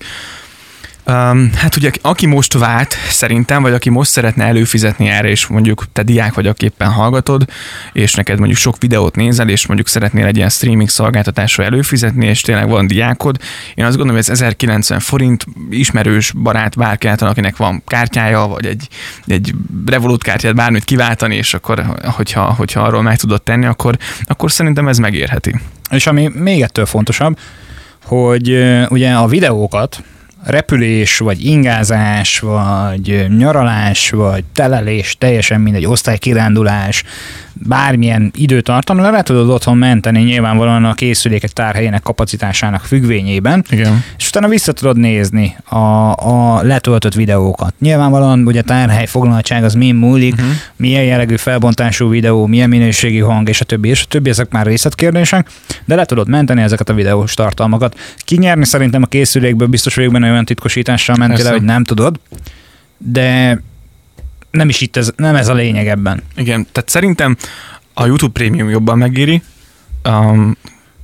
Um, 1.06 1.50
hát 1.54 1.76
ugye, 1.76 1.90
aki 2.00 2.26
most 2.26 2.52
vált, 2.52 2.94
szerintem, 3.08 3.62
vagy 3.62 3.72
aki 3.72 3.90
most 3.90 4.10
szeretne 4.10 4.44
előfizetni 4.44 5.08
erre, 5.08 5.28
és 5.28 5.46
mondjuk 5.46 5.84
te 5.92 6.02
diák 6.02 6.34
vagy, 6.34 6.46
aki 6.46 6.64
éppen 6.64 6.90
hallgatod, 6.90 7.44
és 7.92 8.14
neked 8.14 8.38
mondjuk 8.38 8.58
sok 8.58 8.76
videót 8.80 9.16
nézel, 9.16 9.48
és 9.48 9.66
mondjuk 9.66 9.88
szeretnél 9.88 10.26
egy 10.26 10.36
ilyen 10.36 10.48
streaming 10.48 10.88
szolgáltatásra 10.88 11.64
előfizetni, 11.64 12.26
és 12.26 12.40
tényleg 12.40 12.68
van 12.68 12.86
diákod, 12.86 13.36
én 13.74 13.84
azt 13.84 13.96
gondolom, 13.96 14.20
hogy 14.22 14.30
ez 14.30 14.40
1090 14.40 15.00
forint, 15.00 15.46
ismerős 15.70 16.32
barát 16.32 16.76
bárki 16.76 17.06
által, 17.06 17.28
akinek 17.28 17.56
van 17.56 17.82
kártyája, 17.86 18.46
vagy 18.46 18.66
egy, 18.66 18.88
egy 19.26 19.54
Revolut 19.86 20.22
kártyát, 20.22 20.54
bármit 20.54 20.84
kiváltani, 20.84 21.36
és 21.36 21.54
akkor, 21.54 21.84
hogyha, 22.04 22.42
hogyha 22.42 22.80
arról 22.80 23.02
meg 23.02 23.16
tudod 23.16 23.42
tenni, 23.42 23.66
akkor, 23.66 23.96
akkor 24.24 24.52
szerintem 24.52 24.88
ez 24.88 24.98
megérheti. 24.98 25.60
És 25.90 26.06
ami 26.06 26.30
még 26.34 26.62
ettől 26.62 26.86
fontosabb, 26.86 27.38
hogy 28.04 28.64
ugye 28.88 29.12
a 29.12 29.26
videókat 29.26 30.02
repülés, 30.44 31.18
vagy 31.18 31.44
ingázás, 31.44 32.38
vagy 32.38 33.26
nyaralás, 33.38 34.10
vagy 34.10 34.44
telelés, 34.52 35.16
teljesen 35.18 35.60
mindegy, 35.60 35.86
osztálykirándulás, 35.86 37.04
bármilyen 37.52 38.30
időtartamra 38.34 39.10
le 39.10 39.22
tudod 39.22 39.50
otthon 39.50 39.76
menteni 39.76 40.22
nyilvánvalóan 40.22 40.84
a 40.84 40.94
készülékek 40.94 41.50
tárhelyének 41.50 42.02
kapacitásának 42.02 42.80
függvényében, 42.80 43.64
Igen. 43.70 44.04
és 44.18 44.28
utána 44.28 44.48
vissza 44.48 44.72
tudod 44.72 44.98
nézni 44.98 45.56
a, 45.64 45.76
a 46.12 46.62
letöltött 46.62 47.14
videókat. 47.14 47.74
Nyilvánvalóan 47.78 48.46
ugye 48.46 48.62
tárhely 48.62 49.06
foglaltság 49.06 49.64
az 49.64 49.74
min 49.74 49.94
múlik, 49.94 50.32
uh-huh. 50.32 50.48
milyen 50.76 51.04
jellegű 51.04 51.36
felbontású 51.36 52.08
videó, 52.08 52.46
milyen 52.46 52.68
minőségi 52.68 53.20
hang, 53.20 53.48
és 53.48 53.60
a 53.60 53.64
többi, 53.64 53.88
és 53.88 54.02
a 54.02 54.06
többi, 54.08 54.30
ezek 54.30 54.50
már 54.50 54.66
részletkérdések, 54.66 55.48
de 55.84 55.94
le 55.94 56.04
tudod 56.04 56.28
menteni 56.28 56.62
ezeket 56.62 56.88
a 56.88 56.94
videós 56.94 57.34
tartalmakat. 57.34 57.98
Kinyerni 58.16 58.64
szerintem 58.64 59.02
a 59.02 59.06
készülékből 59.06 59.68
biztos 59.68 59.94
vagyok 59.94 60.12
benne 60.12 60.28
olyan 60.34 60.46
titkosítással 60.46 61.16
mentél 61.16 61.36
Persze. 61.36 61.52
hogy 61.52 61.62
nem 61.62 61.84
tudod, 61.84 62.20
de 62.98 63.60
nem 64.50 64.68
is 64.68 64.80
itt 64.80 64.96
ez, 64.96 65.12
nem 65.16 65.36
ez 65.36 65.48
a 65.48 65.54
lényeg 65.54 65.88
ebben. 65.88 66.22
Igen, 66.36 66.66
tehát 66.72 66.88
szerintem 66.88 67.36
a 67.94 68.06
YouTube 68.06 68.32
Premium 68.32 68.70
jobban 68.70 68.98
megéri, 68.98 69.42
um, 70.08 70.56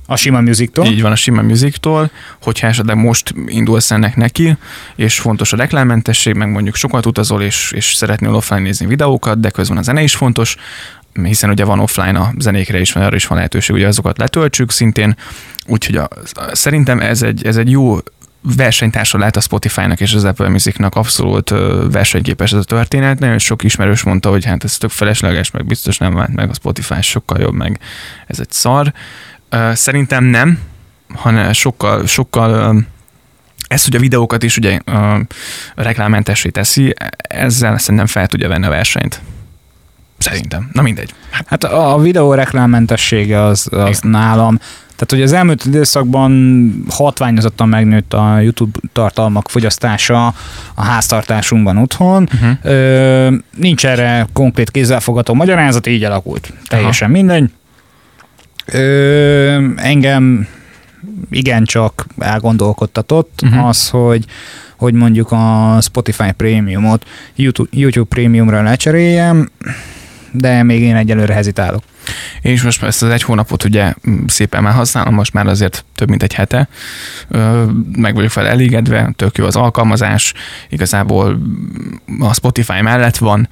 A 0.05 0.15
sima 0.15 0.41
music 0.41 0.77
Így 0.83 1.01
van 1.01 1.11
a 1.11 1.15
sima 1.15 1.41
musiktól, 1.41 2.11
hogyha 2.41 2.67
esetleg 2.67 2.95
most 2.95 3.33
indulsz 3.45 3.91
ennek 3.91 4.15
neki, 4.15 4.57
és 4.95 5.19
fontos 5.19 5.53
a 5.53 5.57
reklámmentesség, 5.57 6.33
meg 6.33 6.51
mondjuk 6.51 6.75
sokat 6.75 7.05
utazol, 7.05 7.41
és, 7.41 7.71
és 7.75 7.93
szeretnél 7.93 8.33
offline 8.33 8.61
nézni 8.61 8.85
videókat, 8.85 9.39
de 9.39 9.49
közben 9.49 9.77
a 9.77 9.81
zene 9.81 10.01
is 10.01 10.15
fontos, 10.15 10.55
hiszen 11.13 11.49
ugye 11.49 11.65
van 11.65 11.79
offline 11.79 12.19
a 12.19 12.33
zenékre 12.37 12.79
is, 12.79 12.91
van 12.91 13.03
arra 13.03 13.15
is 13.15 13.27
van 13.27 13.37
lehetőség, 13.37 13.75
hogy 13.75 13.83
azokat 13.83 14.17
letöltsük 14.17 14.71
szintén, 14.71 15.15
úgyhogy 15.65 15.95
a, 15.95 16.07
szerintem 16.51 16.99
ez 16.99 17.21
egy, 17.21 17.45
ez 17.45 17.57
egy 17.57 17.69
jó 17.69 17.97
versenytársa 18.41 19.17
lehet 19.17 19.35
a 19.35 19.41
Spotify-nak 19.41 19.99
és 19.99 20.13
az 20.13 20.23
Apple 20.23 20.49
Musicnak 20.49 20.95
abszolút 20.95 21.49
versenyképes 21.91 22.51
ez 22.51 22.59
a 22.59 22.63
történet. 22.63 23.19
Nagyon 23.19 23.37
sok 23.37 23.63
ismerős 23.63 24.03
mondta, 24.03 24.29
hogy 24.29 24.45
hát 24.45 24.63
ez 24.63 24.77
tök 24.77 24.89
felesleges, 24.89 25.51
meg 25.51 25.65
biztos 25.65 25.97
nem 25.97 26.13
vált 26.13 26.33
meg 26.33 26.49
a 26.49 26.53
Spotify 26.53 27.01
sokkal 27.01 27.39
jobb, 27.39 27.53
meg 27.53 27.79
ez 28.27 28.39
egy 28.39 28.51
szar. 28.51 28.93
Szerintem 29.73 30.23
nem, 30.23 30.59
hanem 31.13 31.53
sokkal, 31.53 32.07
sokkal 32.07 32.83
ez, 33.67 33.83
hogy 33.83 33.95
a 33.95 33.99
videókat 33.99 34.43
is 34.43 34.57
ugye 34.57 34.79
ö, 34.85 35.19
reklámmentessé 35.75 36.49
teszi, 36.49 36.93
ezzel 37.17 37.77
szerintem 37.77 38.05
fel 38.05 38.27
tudja 38.27 38.47
venni 38.47 38.65
a 38.65 38.69
versenyt. 38.69 39.21
Szerintem. 40.17 40.69
Na 40.73 40.81
mindegy. 40.81 41.13
Hát 41.29 41.63
a 41.63 41.99
videó 41.99 42.33
reklámmentessége 42.33 43.43
az, 43.43 43.67
az 43.71 43.99
nálam, 43.99 44.59
tehát 45.01 45.25
hogy 45.25 45.33
az 45.33 45.33
elmúlt 45.39 45.65
időszakban 45.65 46.83
hatványozottan 46.89 47.69
megnőtt 47.69 48.13
a 48.13 48.39
YouTube 48.39 48.79
tartalmak 48.93 49.49
fogyasztása 49.49 50.25
a 50.75 50.83
háztartásunkban 50.83 51.77
otthon. 51.77 52.29
Uh-huh. 52.33 52.57
Ö, 52.61 53.35
nincs 53.55 53.85
erre 53.85 54.27
konkrét 54.33 54.71
kézzelfogható 54.71 55.33
magyarázat, 55.33 55.87
így 55.87 56.03
alakult. 56.03 56.53
Teljesen 56.67 57.09
Aha. 57.09 57.17
mindegy. 57.17 57.49
Ö, 58.65 59.67
engem 59.75 60.47
igencsak 61.31 62.05
elgondolkodtatott 62.17 63.39
uh-huh. 63.43 63.67
az, 63.67 63.89
hogy 63.89 64.25
hogy 64.77 64.93
mondjuk 64.93 65.31
a 65.31 65.77
Spotify 65.81 66.31
Premiumot 66.31 67.05
YouTube, 67.35 67.69
YouTube 67.73 68.07
Premiumra 68.09 68.61
lecseréljem, 68.61 69.49
de 70.31 70.63
még 70.63 70.81
én 70.81 70.95
egyelőre 70.95 71.33
hezitálok. 71.33 71.83
Én 72.41 72.53
is 72.53 72.61
most 72.61 72.83
ezt 72.83 73.03
az 73.03 73.09
egy 73.09 73.21
hónapot 73.21 73.63
ugye 73.63 73.93
m, 74.01 74.11
szépen 74.27 74.63
már 74.63 74.73
használom, 74.73 75.13
most 75.13 75.33
már 75.33 75.47
azért 75.47 75.85
több 75.95 76.09
mint 76.09 76.23
egy 76.23 76.33
hete. 76.33 76.67
Meg 77.95 78.15
vagyok 78.15 78.29
fel 78.29 78.47
elégedve, 78.47 79.11
tök 79.15 79.37
jó 79.37 79.45
az 79.45 79.55
alkalmazás, 79.55 80.33
igazából 80.69 81.39
m, 82.05 82.21
a 82.21 82.33
Spotify 82.33 82.81
mellett 82.81 83.17
van, 83.17 83.49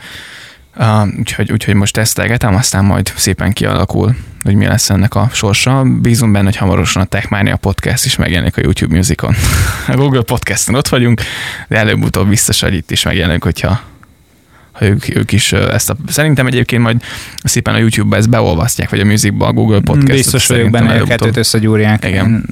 úgyhogy, 1.17 1.51
úgyhogy 1.51 1.73
most 1.73 1.93
tesztelgetem, 1.93 2.55
aztán 2.55 2.85
majd 2.85 3.13
szépen 3.15 3.53
kialakul, 3.53 4.15
hogy 4.43 4.55
mi 4.55 4.65
lesz 4.65 4.89
ennek 4.89 5.15
a 5.15 5.29
sorsa. 5.33 5.83
Bízunk 5.83 6.31
benne, 6.31 6.45
hogy 6.45 6.55
hamarosan 6.55 7.01
a 7.01 7.05
Techmania 7.05 7.55
podcast 7.55 8.05
is 8.05 8.15
megjelenik 8.15 8.57
a 8.57 8.61
YouTube 8.61 8.95
Musicon. 8.95 9.35
A 9.87 9.95
Google 9.95 10.21
Podcaston 10.21 10.75
ott 10.75 10.87
vagyunk, 10.87 11.21
de 11.67 11.77
előbb-utóbb 11.77 12.27
biztos, 12.27 12.61
hogy 12.61 12.73
itt 12.73 12.91
is 12.91 13.03
megjelenünk, 13.03 13.43
hogyha 13.43 13.81
ha 14.79 14.85
ők, 14.85 15.15
ők 15.15 15.31
is 15.31 15.53
ezt 15.53 15.89
a... 15.89 15.95
Szerintem 16.07 16.47
egyébként 16.47 16.81
majd 16.81 17.01
szépen 17.43 17.73
a 17.73 17.77
YouTube-ba 17.77 18.15
ezt 18.15 18.29
beolvasztják, 18.29 18.89
vagy 18.89 18.99
a 18.99 19.05
Musicba 19.05 19.47
a 19.47 19.53
Google 19.53 19.79
Podcast. 19.79 20.11
Biztos 20.11 20.47
vagyok 20.47 20.69
benne, 20.69 20.91
hogy 20.91 21.01
a 21.01 21.05
kettőt 21.05 21.37
összegyúrják. 21.37 22.05
Igen. 22.05 22.45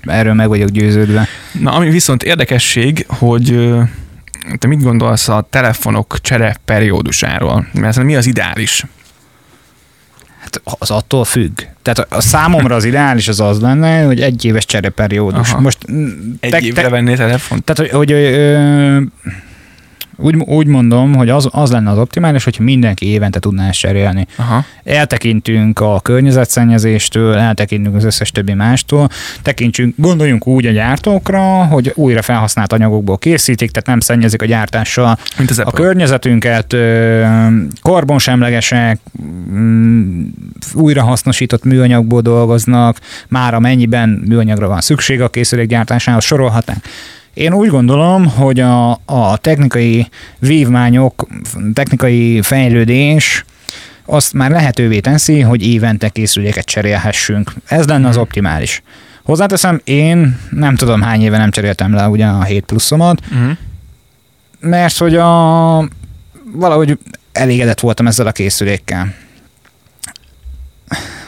Erről 0.00 0.34
meg 0.34 0.48
vagyok 0.48 0.68
győződve. 0.68 1.26
Na, 1.60 1.72
ami 1.72 1.90
viszont 1.90 2.22
érdekesség, 2.22 3.04
hogy 3.08 3.68
te 4.58 4.66
mit 4.66 4.82
gondolsz 4.82 5.28
a 5.28 5.46
telefonok 5.50 6.20
csere 6.20 6.56
periódusáról? 6.64 7.66
Mert 7.72 8.02
mi 8.02 8.16
az 8.16 8.26
ideális? 8.26 8.84
Hát 10.38 10.60
az 10.64 10.90
attól 10.90 11.24
függ. 11.24 11.60
Tehát 11.82 12.12
a, 12.12 12.20
számomra 12.20 12.74
az 12.74 12.84
ideális 12.84 13.28
az 13.28 13.40
az 13.40 13.60
lenne, 13.60 14.02
hogy 14.02 14.20
egy 14.20 14.44
éves 14.44 14.64
csereperiódus. 14.64 15.50
Aha. 15.50 15.60
Most 15.60 15.90
mm, 15.92 16.06
Egy 16.40 16.50
te- 16.50 16.60
évre 16.60 16.82
te- 16.82 16.88
vennél 16.88 17.16
telefont? 17.16 17.64
Tehát, 17.64 17.90
hogy, 17.92 17.98
hogy 17.98 18.12
ö, 18.12 19.00
úgy, 20.20 20.36
úgy 20.36 20.66
mondom, 20.66 21.14
hogy 21.14 21.28
az, 21.28 21.48
az 21.50 21.70
lenne 21.70 21.90
az 21.90 21.98
optimális, 21.98 22.44
hogyha 22.44 22.62
mindenki 22.62 23.06
évente 23.06 23.38
tudná 23.38 23.68
ezt 23.68 23.78
cserélni. 23.78 24.26
Aha. 24.36 24.64
Eltekintünk 24.84 25.80
a 25.80 26.00
környezetszennyezéstől, 26.00 27.34
eltekintünk 27.34 27.94
az 27.96 28.04
összes 28.04 28.30
többi 28.30 28.52
mástól, 28.52 29.08
tekintsünk, 29.42 29.94
gondoljunk 29.96 30.46
úgy 30.46 30.66
a 30.66 30.70
gyártókra, 30.70 31.64
hogy 31.64 31.92
újra 31.94 32.22
felhasznált 32.22 32.72
anyagokból 32.72 33.18
készítik, 33.18 33.70
tehát 33.70 33.86
nem 33.86 34.00
szennyezik 34.00 34.42
a 34.42 34.46
gyártással 34.46 35.18
Mint 35.38 35.50
az 35.50 35.58
a 35.58 35.64
Apple. 35.64 35.84
környezetünket, 35.84 36.76
karbonsemlegesek, 37.82 38.98
mm, 39.52 40.22
újrahasznosított 40.74 41.64
műanyagból 41.64 42.20
dolgoznak, 42.20 42.98
már 43.28 43.54
amennyiben 43.54 44.22
műanyagra 44.28 44.68
van 44.68 44.80
szükség 44.80 45.20
a 45.20 45.28
készülék 45.28 45.68
gyártásához, 45.68 46.24
sorolhatnánk. 46.24 46.82
Én 47.38 47.52
úgy 47.52 47.68
gondolom, 47.68 48.26
hogy 48.26 48.60
a, 48.60 48.90
a 49.04 49.36
technikai 49.36 50.08
vívmányok, 50.38 51.26
technikai 51.72 52.42
fejlődés 52.42 53.44
azt 54.04 54.32
már 54.32 54.50
lehetővé 54.50 55.00
teszi, 55.00 55.40
hogy 55.40 55.66
évente 55.66 56.08
készüléket 56.08 56.64
cserélhessünk. 56.64 57.52
Ez 57.66 57.86
lenne 57.86 58.08
az 58.08 58.16
optimális. 58.16 58.82
Hozzáteszem, 59.24 59.80
én 59.84 60.38
nem 60.50 60.76
tudom 60.76 61.02
hány 61.02 61.22
éve 61.22 61.38
nem 61.38 61.50
cseréltem 61.50 61.94
le 61.94 62.08
ugye 62.08 62.26
a 62.26 62.42
7 62.42 62.64
pluszomat, 62.64 63.20
Uh-huh. 63.32 63.56
mert 64.60 64.96
hogy 64.96 65.16
a 65.16 65.88
valahogy 66.52 66.98
elégedett 67.32 67.80
voltam 67.80 68.06
ezzel 68.06 68.26
a 68.26 68.32
készülékkel. 68.32 69.14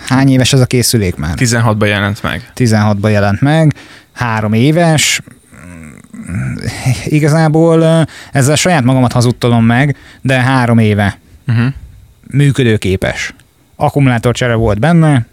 Hány 0.07 0.29
éves 0.31 0.53
ez 0.53 0.61
a 0.61 0.67
készülék 0.67 1.17
már? 1.17 1.35
16-ban 1.37 1.87
jelent 1.87 2.23
meg. 2.23 2.53
16-ban 2.57 3.11
jelent 3.11 3.41
meg, 3.41 3.75
három 4.13 4.53
éves, 4.53 5.21
igazából 7.05 8.07
ezzel 8.33 8.57
saját 8.57 8.85
magamat 8.85 9.13
hazudtolom 9.13 9.65
meg, 9.65 9.97
de 10.21 10.41
három 10.41 10.79
éve 10.79 11.19
uh-huh. 11.49 11.67
működőképes. 12.31 13.35
Akkumulátorcsere 13.77 14.55
volt 14.55 14.79
benne. 14.79 15.27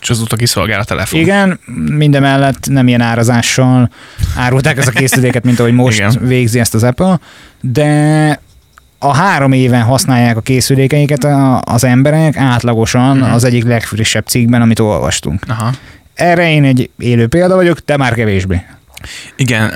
És 0.00 0.10
azóta 0.10 0.36
kiszolgál 0.36 0.80
a 0.80 0.84
telefon. 0.84 1.20
Igen, 1.20 1.58
mindemellett 1.90 2.68
nem 2.68 2.88
ilyen 2.88 3.00
árazással 3.00 3.90
árulták 4.36 4.78
ezt 4.78 4.88
a 4.88 4.90
készüléket, 4.90 5.44
mint 5.44 5.60
ahogy 5.60 5.72
most 5.72 5.98
Igen. 5.98 6.18
végzi 6.20 6.58
ezt 6.58 6.74
az 6.74 6.82
Apple, 6.82 7.20
de 7.60 8.40
a 8.98 9.14
három 9.14 9.52
éven 9.52 9.82
használják 9.82 10.36
a 10.36 10.40
készülékeiket 10.40 11.26
az 11.60 11.84
emberek 11.84 12.36
átlagosan 12.36 13.18
uh-huh. 13.18 13.34
az 13.34 13.44
egyik 13.44 13.64
legfrissebb 13.64 14.26
cikkben, 14.26 14.62
amit 14.62 14.78
olvastunk. 14.78 15.42
Aha. 15.48 15.70
Erre 16.14 16.50
én 16.50 16.64
egy 16.64 16.90
élő 16.98 17.26
példa 17.26 17.54
vagyok, 17.54 17.84
te 17.84 17.96
már 17.96 18.14
kevésbé. 18.14 18.64
Igen, 19.36 19.72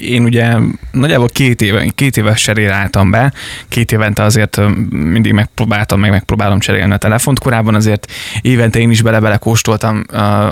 én 0.00 0.24
ugye 0.24 0.54
nagyjából 0.90 1.28
két 1.28 1.60
éve, 1.60 1.86
két 1.94 2.16
éves 2.16 2.42
cserére 2.42 2.74
álltam 2.74 3.10
be, 3.10 3.32
két 3.68 3.92
évente 3.92 4.22
azért 4.22 4.60
mindig 4.90 5.32
megpróbáltam, 5.32 6.00
meg 6.00 6.10
megpróbálom 6.10 6.58
cserélni 6.58 6.92
a 6.92 6.96
telefont. 6.96 7.38
Korábban 7.38 7.74
azért 7.74 8.12
évente 8.40 8.78
én 8.78 8.90
is 8.90 9.02
bele-bele 9.02 9.36
kóstoltam 9.36 10.04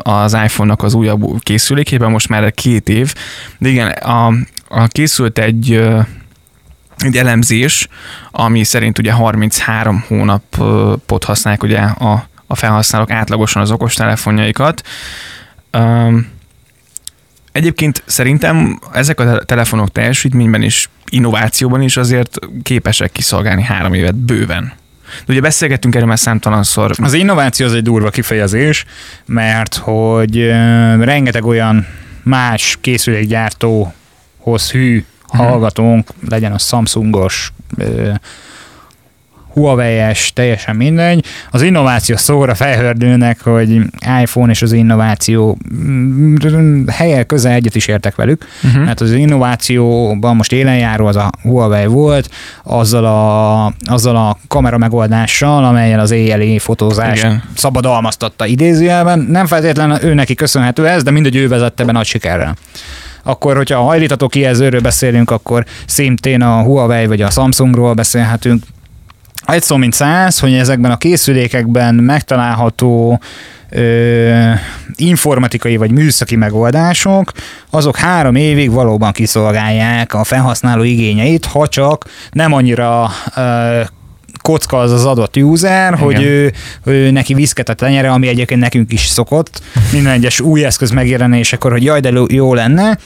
az 0.02 0.32
iPhone-nak 0.32 0.82
az 0.82 0.94
újabb 0.94 1.42
készülékében, 1.42 2.10
most 2.10 2.28
már 2.28 2.52
két 2.52 2.88
év. 2.88 3.14
De 3.58 3.68
igen, 3.68 3.88
a, 3.88 4.26
a 4.68 4.86
készült 4.86 5.38
egy 5.38 5.82
egy 6.98 7.16
elemzés, 7.16 7.88
ami 8.30 8.64
szerint 8.64 8.98
ugye 8.98 9.12
33 9.12 10.04
hónapot 10.08 11.24
használják 11.24 11.62
ugye 11.62 11.78
a, 11.78 12.26
a 12.46 12.54
felhasználók 12.54 13.10
átlagosan 13.10 13.62
az 13.62 13.70
okostelefonjaikat. 13.70 14.82
Um, 15.72 16.26
Egyébként 17.54 18.02
szerintem 18.06 18.78
ezek 18.92 19.20
a 19.20 19.44
telefonok 19.44 19.92
teljesítményben 19.92 20.62
és 20.62 20.88
innovációban 21.08 21.82
is 21.82 21.96
azért 21.96 22.38
képesek 22.62 23.12
kiszolgálni 23.12 23.62
három 23.62 23.94
évet 23.94 24.14
bőven. 24.14 24.72
De 25.26 25.32
ugye 25.32 25.40
beszélgettünk 25.40 25.94
erről 25.94 26.06
már 26.06 26.18
számtalanszor. 26.18 26.90
Az 27.02 27.12
innováció 27.12 27.66
az 27.66 27.74
egy 27.74 27.82
durva 27.82 28.10
kifejezés, 28.10 28.84
mert 29.26 29.74
hogy 29.74 30.46
rengeteg 31.00 31.44
olyan 31.44 31.86
más 32.22 32.78
készülékgyártóhoz 32.80 34.70
hű 34.70 35.04
hallgatónk, 35.22 36.08
legyen 36.28 36.52
a 36.52 36.58
Samsungos, 36.58 37.52
Huawei-es, 39.54 40.32
teljesen 40.32 40.76
mindegy. 40.76 41.24
Az 41.50 41.62
innováció 41.62 42.16
szóra 42.16 42.54
felhördülnek, 42.54 43.40
hogy 43.40 43.80
iPhone 44.20 44.50
és 44.50 44.62
az 44.62 44.72
innováció 44.72 45.58
mm, 45.74 46.86
helye 46.86 47.22
közel 47.22 47.52
egyet 47.52 47.74
is 47.74 47.86
értek 47.86 48.14
velük, 48.14 48.46
uh-huh. 48.62 48.84
mert 48.84 49.00
az 49.00 49.12
innovációban 49.12 50.36
most 50.36 50.52
élenjáró 50.52 51.06
az 51.06 51.16
a 51.16 51.30
Huawei 51.42 51.86
volt, 51.86 52.30
azzal 52.62 53.04
a, 53.04 53.64
azzal 53.92 54.16
a 54.16 54.38
kamera 54.48 54.78
megoldással, 54.78 55.64
amelyen 55.64 55.98
az 55.98 56.10
éjjeli 56.10 56.58
fotózás 56.58 57.18
Igen. 57.18 57.42
szabadalmaztatta 57.56 58.46
idézőjelben. 58.46 59.18
Nem 59.18 59.46
feltétlenül 59.46 59.98
ő 60.02 60.14
neki 60.14 60.34
köszönhető 60.34 60.88
ez, 60.88 61.02
de 61.02 61.10
mindegy 61.10 61.36
ő 61.36 61.48
vezette 61.48 61.84
be 61.84 61.92
nagy 61.92 62.06
sikerrel 62.06 62.56
akkor 63.26 63.56
hogyha 63.56 63.78
a 63.78 63.82
hajlítató 63.82 64.28
kijelzőről 64.28 64.80
beszélünk, 64.80 65.30
akkor 65.30 65.64
szintén 65.86 66.42
a 66.42 66.62
Huawei 66.62 67.06
vagy 67.06 67.20
a 67.20 67.30
Samsungról 67.30 67.94
beszélhetünk, 67.94 68.62
egy 69.46 69.62
szó 69.62 69.76
mint 69.76 69.92
száz, 69.92 70.38
hogy 70.38 70.54
ezekben 70.54 70.90
a 70.90 70.96
készülékekben 70.96 71.94
megtalálható 71.94 73.20
ö, 73.70 74.50
informatikai 74.96 75.76
vagy 75.76 75.90
műszaki 75.90 76.36
megoldások, 76.36 77.32
azok 77.70 77.96
három 77.96 78.34
évig 78.34 78.70
valóban 78.70 79.12
kiszolgálják 79.12 80.14
a 80.14 80.24
felhasználó 80.24 80.82
igényeit, 80.82 81.44
ha 81.44 81.68
csak 81.68 82.04
nem 82.30 82.52
annyira 82.52 83.10
ö, 83.36 83.80
kocka 84.42 84.78
az 84.78 84.92
az 84.92 85.04
adott 85.04 85.36
user, 85.36 85.92
Igen. 85.92 86.04
hogy 86.04 86.22
ő, 86.22 86.52
ő 86.84 87.10
neki 87.10 87.34
viszketet 87.34 87.80
lenyere, 87.80 88.10
ami 88.10 88.28
egyébként 88.28 88.60
nekünk 88.60 88.92
is 88.92 89.06
szokott, 89.06 89.62
minden 89.92 90.12
egyes 90.12 90.40
új 90.40 90.64
eszköz 90.64 90.90
megjelenésekor, 90.90 91.70
hogy 91.70 91.84
jaj, 91.84 92.00
de 92.00 92.12
jó 92.28 92.54
lenne, 92.54 92.98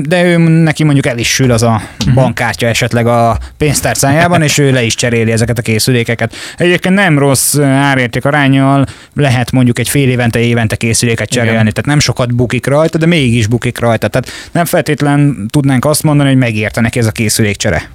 de 0.00 0.22
ő 0.24 0.36
neki 0.38 0.84
mondjuk 0.84 1.06
el 1.06 1.18
is 1.18 1.28
sül 1.28 1.52
az 1.52 1.62
a 1.62 1.82
mhm. 2.04 2.14
bankkártya 2.14 2.66
esetleg 2.66 3.06
a 3.06 3.38
pénztárcájában, 3.56 4.42
és 4.42 4.58
ő 4.58 4.72
le 4.72 4.82
is 4.82 4.94
cseréli 4.94 5.32
ezeket 5.32 5.58
a 5.58 5.62
készülékeket. 5.62 6.34
Egyébként 6.56 6.94
nem 6.94 7.18
rossz 7.18 7.58
árérték 7.58 8.24
arányjal 8.24 8.86
lehet 9.14 9.50
mondjuk 9.50 9.78
egy 9.78 9.88
fél 9.88 10.08
évente, 10.08 10.38
évente 10.38 10.76
készüléket 10.76 11.28
cserélni, 11.28 11.60
Igen. 11.60 11.72
tehát 11.72 11.86
nem 11.86 11.98
sokat 11.98 12.34
bukik 12.34 12.66
rajta, 12.66 12.98
de 12.98 13.06
mégis 13.06 13.46
bukik 13.46 13.78
rajta. 13.78 14.08
Tehát 14.08 14.30
nem 14.52 14.64
feltétlen 14.64 15.46
tudnánk 15.50 15.84
azt 15.84 16.02
mondani, 16.02 16.28
hogy 16.28 16.38
megérte 16.38 16.80
neki 16.80 16.98
ez 16.98 17.06
a 17.06 17.12
készülékcsere. 17.12 17.88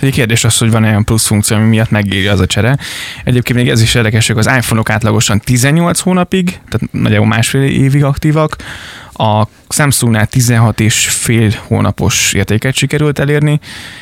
Egy 0.00 0.12
kérdés 0.12 0.44
az, 0.44 0.58
hogy 0.58 0.70
van 0.70 0.84
olyan 0.84 1.04
plusz 1.04 1.26
funkció, 1.26 1.56
ami 1.56 1.66
miatt 1.66 1.90
megéri 1.90 2.26
az 2.26 2.40
a 2.40 2.46
csere. 2.46 2.78
Egyébként 3.24 3.58
még 3.58 3.68
ez 3.68 3.82
is 3.82 3.94
érdekes, 3.94 4.26
hogy 4.26 4.38
az 4.38 4.50
iPhone-ok 4.56 4.90
átlagosan 4.90 5.40
18 5.40 6.00
hónapig, 6.00 6.44
tehát 6.44 6.92
nagyjából 6.92 7.26
másfél 7.26 7.62
évig 7.62 8.04
aktívak, 8.04 8.56
a 9.12 9.48
Samsungnál 9.68 10.26
16 10.26 10.80
és 10.80 11.08
fél 11.08 11.50
hónapos 11.66 12.32
értéket 12.32 12.74
sikerült 12.74 13.18
elérni, 13.18 13.60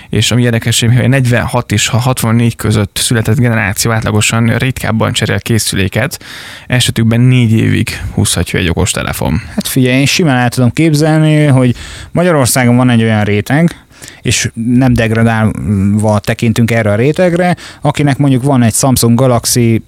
és 0.09 0.31
ami 0.31 0.43
érdekes, 0.43 0.81
hogy 0.81 1.09
46 1.09 1.73
és 1.73 1.88
64 1.88 2.57
között 2.57 2.99
született 3.03 3.38
generáció 3.38 3.90
átlagosan 3.90 4.57
ritkábban 4.57 5.12
cserél 5.12 5.40
készüléket, 5.40 6.25
esetükben 6.66 7.21
négy 7.21 7.53
évig 7.53 8.01
húzhatja 8.14 8.59
egy 8.59 8.69
okos 8.69 8.90
telefon. 8.90 9.43
Hát 9.55 9.69
figyelj, 9.69 9.99
én 9.99 10.07
simán 10.07 10.37
el 10.37 10.49
tudom 10.49 10.71
képzelni, 10.71 11.45
hogy 11.45 11.75
Magyarországon 12.11 12.77
van 12.77 12.90
egy 12.90 13.03
olyan 13.03 13.25
réteg, 13.25 13.77
és 14.23 14.51
nem 14.55 14.93
degradálva 14.93 16.19
tekintünk 16.19 16.71
erre 16.71 16.91
a 16.91 16.95
rétegre, 16.95 17.57
akinek 17.81 18.19
mondjuk 18.19 18.43
van 18.43 18.63
egy 18.63 18.75
Samsung 18.75 19.19
Galaxy 19.19 19.83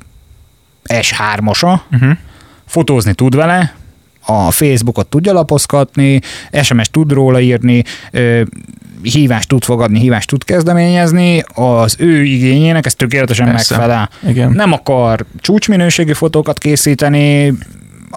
S3-osa, 0.88 1.80
uh-huh. 1.90 2.10
fotózni 2.66 3.14
tud 3.14 3.36
vele, 3.36 3.74
a 4.26 4.50
Facebookot 4.50 5.06
tudja 5.06 5.32
lapozgatni, 5.32 6.20
SMS 6.62 6.90
tud 6.90 7.12
róla 7.12 7.40
írni, 7.40 7.84
hívást 9.02 9.48
tud 9.48 9.64
fogadni, 9.64 9.98
hívást 9.98 10.28
tud 10.28 10.44
kezdeményezni, 10.44 11.42
az 11.54 11.96
ő 11.98 12.22
igényének 12.22 12.86
ez 12.86 12.94
tökéletesen 12.94 13.46
Persze. 13.46 13.76
megfelel. 13.76 14.10
Igen. 14.28 14.52
Nem 14.52 14.72
akar 14.72 15.24
csúcsminőségű 15.38 16.12
fotókat 16.12 16.58
készíteni, 16.58 17.52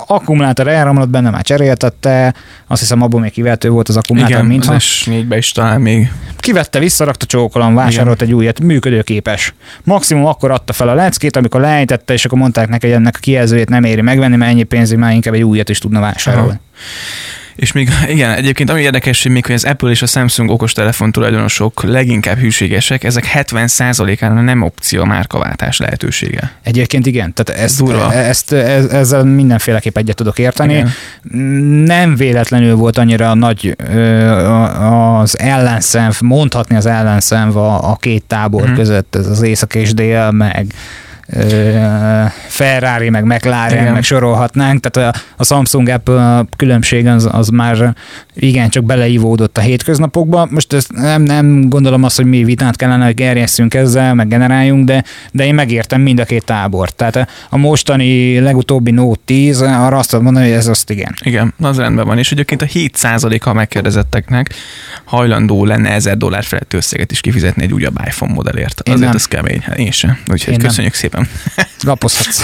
akkumulátor 0.07 0.67
elromlott 0.67 1.09
benne, 1.09 1.29
már 1.29 1.41
cseréltette, 1.41 2.33
azt 2.67 2.79
hiszem 2.79 3.01
abból 3.01 3.19
még 3.19 3.31
kivető 3.31 3.69
volt 3.69 3.89
az 3.89 3.97
akkumulátor, 3.97 4.35
Igen, 4.35 4.45
mintha. 4.45 4.73
az 4.73 4.83
S4-be 4.83 5.37
is 5.37 5.51
talán 5.51 5.81
még. 5.81 6.11
Kivette, 6.37 6.79
visszarakta 6.79 7.25
csókolom, 7.25 7.75
vásárolt 7.75 8.21
Igen. 8.21 8.27
egy 8.27 8.39
újat, 8.39 8.59
működőképes. 8.59 9.53
Maximum 9.83 10.25
akkor 10.25 10.51
adta 10.51 10.73
fel 10.73 10.89
a 10.89 10.93
leckét, 10.93 11.35
amikor 11.35 11.61
leejtette, 11.61 12.13
és 12.13 12.25
akkor 12.25 12.37
mondták 12.37 12.67
neki, 12.67 12.85
hogy 12.85 12.95
ennek 12.95 13.15
a 13.17 13.19
kijelzőjét 13.19 13.69
nem 13.69 13.83
éri 13.83 14.01
megvenni, 14.01 14.35
mert 14.35 14.51
ennyi 14.51 14.63
pénzig 14.63 14.97
már 14.97 15.13
inkább 15.13 15.33
egy 15.33 15.43
újat 15.43 15.69
is 15.69 15.79
tudna 15.79 15.99
vásárolni. 15.99 16.47
Aha. 16.49 16.59
És 17.55 17.71
még 17.71 17.89
igen, 18.07 18.31
egyébként 18.31 18.69
ami 18.69 18.81
érdekes, 18.81 19.23
hogy 19.23 19.31
még 19.31 19.45
hogy 19.45 19.55
az 19.55 19.63
Apple 19.63 19.89
és 19.89 20.01
a 20.01 20.05
Samsung 20.05 20.49
okostelefon 20.49 21.11
tulajdonosok 21.11 21.83
leginkább 21.83 22.37
hűségesek, 22.37 23.03
ezek 23.03 23.31
70%-án 23.33 24.43
nem 24.43 24.61
opció 24.61 25.01
a 25.01 25.05
márkaváltás 25.05 25.77
lehetősége. 25.77 26.51
Egyébként 26.63 27.05
igen, 27.05 27.33
tehát 27.33 27.61
ezt, 27.61 27.83
Durva. 27.83 28.13
ezt, 28.13 28.51
ezt 28.51 28.91
ezzel 28.91 29.23
mindenféleképp 29.23 29.97
egyet 29.97 30.15
tudok 30.15 30.39
érteni. 30.39 30.73
Igen. 30.73 30.91
Nem 31.85 32.15
véletlenül 32.15 32.75
volt 32.75 32.97
annyira 32.97 33.33
nagy 33.33 33.75
az 34.79 35.39
ellenszenv, 35.39 36.15
mondhatni 36.21 36.75
az 36.75 36.85
ellenszenv 36.85 37.57
a, 37.57 37.91
a 37.91 37.95
két 37.95 38.23
tábor 38.23 38.65
hmm. 38.65 38.75
között, 38.75 39.15
ez 39.15 39.27
az 39.27 39.41
észak 39.41 39.75
és 39.75 39.93
dél, 39.93 40.31
meg 40.31 40.67
Ferrari, 42.47 43.09
meg 43.09 43.23
McLaren, 43.23 43.81
Igen. 43.81 43.93
meg 43.93 44.03
sorolhatnánk, 44.03 44.79
tehát 44.79 45.15
a, 45.15 45.19
a 45.37 45.43
Samsung 45.43 45.89
Apple 45.89 46.45
különbség 46.57 47.07
az, 47.07 47.29
az 47.31 47.47
már 47.47 47.95
igen, 48.33 48.69
csak 48.69 48.83
beleívódott 48.83 49.57
a 49.57 49.61
hétköznapokba. 49.61 50.47
Most 50.51 50.73
ezt 50.73 50.91
nem, 50.91 51.21
nem 51.21 51.69
gondolom 51.69 52.03
azt, 52.03 52.15
hogy 52.15 52.25
mi 52.25 52.43
vitát 52.43 52.75
kellene, 52.75 53.05
hogy 53.05 53.13
gerjesszünk 53.13 53.73
ezzel, 53.73 54.13
meg 54.13 54.27
generáljunk, 54.27 54.85
de, 54.85 55.03
de 55.31 55.45
én 55.45 55.53
megértem 55.53 56.01
mind 56.01 56.19
a 56.19 56.25
két 56.25 56.45
tábort. 56.45 56.95
Tehát 56.95 57.29
a 57.49 57.57
mostani 57.57 58.39
legutóbbi 58.39 58.91
Note 58.91 59.19
10, 59.25 59.61
arra 59.61 59.97
azt 59.97 60.11
mondani, 60.11 60.45
hogy 60.45 60.55
ez 60.55 60.67
azt 60.67 60.89
igen. 60.89 61.13
Igen, 61.23 61.53
az 61.59 61.77
rendben 61.77 62.05
van. 62.05 62.17
És 62.17 62.31
egyébként 62.31 62.61
a 62.61 62.65
7%-a 62.65 63.53
megkérdezetteknek 63.53 64.53
hajlandó 65.03 65.65
lenne 65.65 65.89
1000 65.89 66.17
dollár 66.17 66.43
felett 66.43 66.73
összeget 66.73 67.11
is 67.11 67.21
kifizetni 67.21 67.63
egy 67.63 67.73
újabb 67.73 67.99
iPhone 68.05 68.33
modellért. 68.33 68.89
Azért 68.89 69.15
ez 69.15 69.25
kemény. 69.25 69.61
Hát 69.61 69.77
én 69.77 69.91
sem. 69.91 70.17
Úgyhogy 70.31 70.53
én 70.53 70.59
köszönjük 70.59 70.93
nem. 70.93 71.01
szépen 71.01 71.14
szépen. 71.15 71.27
Lapozhatsz. 71.83 72.43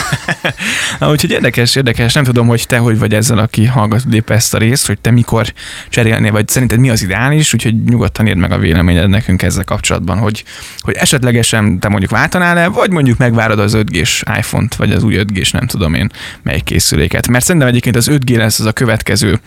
Na, 1.00 1.10
úgyhogy 1.10 1.32
érdekes, 1.32 1.76
érdekes. 1.76 2.14
Nem 2.14 2.24
tudom, 2.24 2.48
hogy 2.48 2.66
te 2.68 2.78
hogy 2.78 3.00
vagy 3.00 3.14
ezzel, 3.14 3.38
aki 3.38 3.66
hallgatod 3.66 4.14
épp 4.14 4.30
ezt 4.30 4.54
a 4.54 4.58
részt, 4.58 4.88
hogy 4.88 5.00
te 5.00 5.12
mikor 5.12 5.54
cserélnél, 5.90 6.32
vagy 6.32 6.48
szerinted 6.48 6.80
mi 6.80 6.90
az 6.90 7.04
ideális, 7.04 7.54
úgyhogy 7.54 7.84
nyugodtan 7.84 8.28
írd 8.28 8.38
meg 8.38 8.52
a 8.52 8.58
véleményed 8.58 9.10
nekünk 9.10 9.42
ezzel 9.42 9.64
kapcsolatban, 9.64 10.18
hogy, 10.18 10.44
hogy 10.80 10.96
esetlegesen 10.96 11.80
te 11.80 11.88
mondjuk 11.88 12.12
váltanál-e, 12.12 12.68
vagy 12.68 12.92
mondjuk 12.92 13.18
megvárod 13.18 13.60
az 13.60 13.74
5G-s 13.78 14.24
iPhone-t, 14.38 14.76
vagy 14.76 14.92
az 14.92 15.04
új 15.04 15.16
5G-s 15.18 15.52
nem 15.52 15.68
tudom 15.68 15.94
én 15.94 16.10
melyik 16.44 16.64
készüléket. 16.64 17.28
Mert 17.28 17.46
szerintem 17.46 17.70
egyébként 17.70 17.96
az 17.96 18.10
5G 18.12 18.38
lesz 18.38 18.60
az 18.60 18.66
a 18.66 18.72
következő 18.72 19.40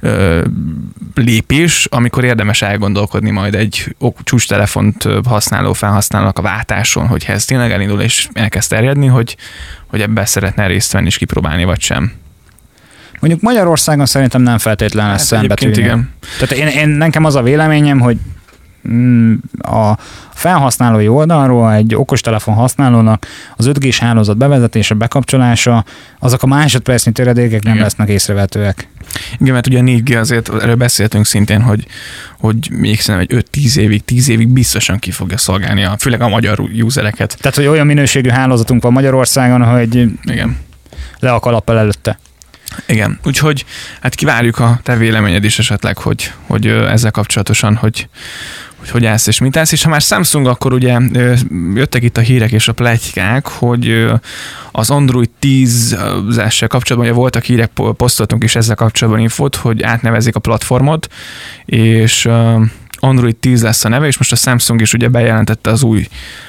ö, 0.00 0.44
lépés, 1.14 1.86
amikor 1.90 2.24
érdemes 2.24 2.62
elgondolkodni 2.62 3.30
majd 3.30 3.54
egy 3.54 3.96
csúcs 4.24 4.48
telefont 4.48 5.08
használó 5.24 5.72
felhasználónak 5.72 6.38
a 6.38 6.42
váltáson, 6.42 7.06
hogyha 7.06 7.32
ez 7.32 7.44
tényleg 7.44 7.72
elindul 7.72 8.00
és 8.00 8.28
elkezd 8.32 8.65
terjedni, 8.66 9.06
hogy, 9.06 9.36
hogy 9.86 10.00
ebben 10.00 10.26
szeretne 10.26 10.66
részt 10.66 10.92
venni 10.92 11.06
és 11.06 11.18
kipróbálni, 11.18 11.64
vagy 11.64 11.80
sem. 11.80 12.12
Mondjuk 13.20 13.42
Magyarországon 13.42 14.06
szerintem 14.06 14.42
nem 14.42 14.58
feltétlenül 14.58 15.10
lesz 15.10 15.30
hát 15.30 15.40
szembetűnő. 15.40 15.72
igen. 15.72 16.12
Tehát 16.38 16.64
én, 16.64 16.80
én, 16.80 16.88
nekem 16.88 17.24
az 17.24 17.34
a 17.34 17.42
véleményem, 17.42 18.00
hogy 18.00 18.16
a 19.58 19.92
felhasználói 20.32 21.08
oldalról 21.08 21.72
egy 21.72 21.94
okostelefon 21.94 22.54
használónak 22.54 23.26
az 23.56 23.66
5 23.66 23.78
g 23.78 23.94
hálózat 23.94 24.36
bevezetése, 24.36 24.94
bekapcsolása, 24.94 25.84
azok 26.18 26.42
a 26.42 26.46
másodpercnyi 26.46 27.12
töredékek 27.12 27.62
nem 27.62 27.72
Igen. 27.72 27.84
lesznek 27.84 28.08
észrevetőek. 28.08 28.88
Igen, 29.38 29.52
mert 29.52 29.66
ugye 29.66 29.80
4G 29.82 30.20
azért, 30.20 30.48
erről 30.54 30.74
beszéltünk 30.74 31.26
szintén, 31.26 31.62
hogy, 31.62 31.86
hogy 32.38 32.68
még 32.70 33.00
szerintem 33.00 33.38
egy 33.38 33.46
5-10 33.52 33.76
évig, 33.76 34.04
10 34.04 34.28
évig 34.28 34.48
biztosan 34.48 34.98
ki 34.98 35.10
fogja 35.10 35.38
szolgálni, 35.38 35.84
a, 35.84 35.96
főleg 35.98 36.20
a 36.20 36.28
magyar 36.28 36.60
usereket. 36.60 37.36
Tehát, 37.40 37.56
hogy 37.56 37.66
olyan 37.66 37.86
minőségű 37.86 38.28
hálózatunk 38.28 38.82
van 38.82 38.92
Magyarországon, 38.92 39.64
hogy 39.64 40.08
Igen. 40.24 40.56
le 41.18 41.32
a 41.32 41.40
kalappal 41.40 41.78
előtte. 41.78 42.18
Igen, 42.86 43.18
úgyhogy 43.24 43.64
hát 44.00 44.14
kivárjuk 44.14 44.58
a 44.58 44.80
te 44.82 44.96
véleményed 44.96 45.44
is 45.44 45.58
esetleg, 45.58 45.98
hogy, 45.98 46.32
hogy 46.46 46.66
ezzel 46.66 47.10
kapcsolatosan, 47.10 47.76
hogy, 47.76 48.08
hogy 48.90 49.06
hogy 49.06 49.06
állsz 49.06 49.26
és 49.26 49.38
mit 49.38 49.56
állsz, 49.56 49.72
és 49.72 49.82
ha 49.82 49.90
már 49.90 50.00
Samsung, 50.00 50.46
akkor 50.46 50.72
ugye 50.72 50.98
jöttek 51.74 52.02
itt 52.02 52.16
a 52.16 52.20
hírek 52.20 52.52
és 52.52 52.68
a 52.68 52.72
pletykák, 52.72 53.46
hogy 53.46 54.06
az 54.72 54.90
Android 54.90 55.30
10-essel 55.40 56.66
kapcsolatban, 56.68 57.10
ugye 57.10 57.18
voltak 57.18 57.42
hírek, 57.42 57.70
posztoltunk 57.96 58.44
is 58.44 58.56
ezzel 58.56 58.74
kapcsolatban 58.74 59.22
infót, 59.22 59.56
hogy 59.56 59.82
átnevezik 59.82 60.36
a 60.36 60.40
platformot, 60.40 61.08
és 61.64 62.28
Android 62.98 63.36
10 63.36 63.62
lesz 63.62 63.84
a 63.84 63.88
neve, 63.88 64.06
és 64.06 64.18
most 64.18 64.32
a 64.32 64.36
Samsung 64.36 64.80
is 64.80 64.92
ugye 64.92 65.08
bejelentette 65.08 65.70
az 65.70 65.82
új, 65.82 66.08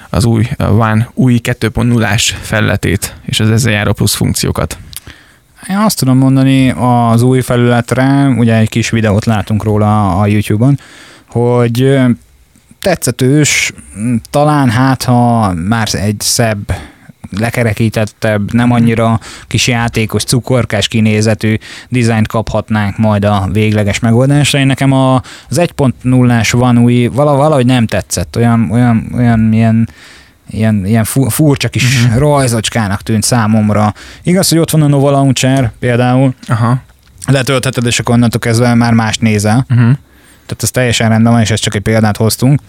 az 0.09 0.25
új 0.25 0.47
One 0.57 1.09
új 1.13 1.39
2.0-ás 1.43 2.35
felletét, 2.41 3.15
és 3.25 3.39
az 3.39 3.51
ezzel 3.51 3.71
járó 3.71 3.93
plusz 3.93 4.15
funkciókat. 4.15 4.77
Én 5.69 5.77
azt 5.77 5.99
tudom 5.99 6.17
mondani 6.17 6.69
az 6.69 7.21
új 7.21 7.41
felületre, 7.41 8.27
ugye 8.37 8.55
egy 8.55 8.69
kis 8.69 8.89
videót 8.89 9.25
látunk 9.25 9.63
róla 9.63 10.19
a 10.19 10.27
YouTube-on, 10.27 10.79
hogy 11.27 11.99
tetszetős, 12.87 13.73
talán 14.29 14.69
hát 14.69 15.03
ha 15.03 15.53
már 15.53 15.87
egy 15.91 16.15
szebb 16.19 16.73
lekerekítettebb, 17.37 18.53
nem 18.53 18.71
annyira 18.71 19.19
kis 19.47 19.67
játékos, 19.67 20.23
cukorkás 20.23 20.87
kinézetű 20.87 21.57
dizájnt 21.89 22.27
kaphatnánk 22.27 22.97
majd 22.97 23.25
a 23.25 23.49
végleges 23.51 23.99
megoldásra. 23.99 24.59
Én 24.59 24.65
nekem 24.65 24.91
a, 24.91 25.15
az 25.49 25.59
1.0-ás 25.59 26.51
van 26.51 26.77
új, 26.77 27.07
valahogy 27.07 27.65
nem 27.65 27.87
tetszett, 27.87 28.35
olyan, 28.35 28.69
olyan, 28.71 29.11
olyan 29.15 29.53
ilyen 29.53 29.89
ilyen, 30.49 30.85
ilyen 30.85 31.03
furcsa 31.03 31.69
kis 31.69 32.05
uh-huh. 32.05 32.19
rajzocskának 32.19 33.01
tűnt 33.01 33.23
számomra. 33.23 33.93
Igaz, 34.23 34.49
hogy 34.49 34.57
ott 34.57 34.71
van 34.71 34.81
a 34.81 34.87
Nova 34.87 35.11
Launcher 35.11 35.71
például, 35.79 36.33
Aha. 36.47 36.81
letöltheted, 37.25 37.85
és 37.85 37.99
akkor 37.99 38.15
onnantól 38.15 38.39
kezdve 38.39 38.73
már 38.73 38.93
más 38.93 39.17
nézel. 39.17 39.65
Uh-huh. 39.69 39.97
Tehát 40.47 40.63
ez 40.63 40.71
teljesen 40.71 41.09
rendben 41.09 41.31
van, 41.31 41.41
és 41.41 41.51
ezt 41.51 41.61
csak 41.61 41.75
egy 41.75 41.81
példát 41.81 42.17
hoztunk. 42.17 42.59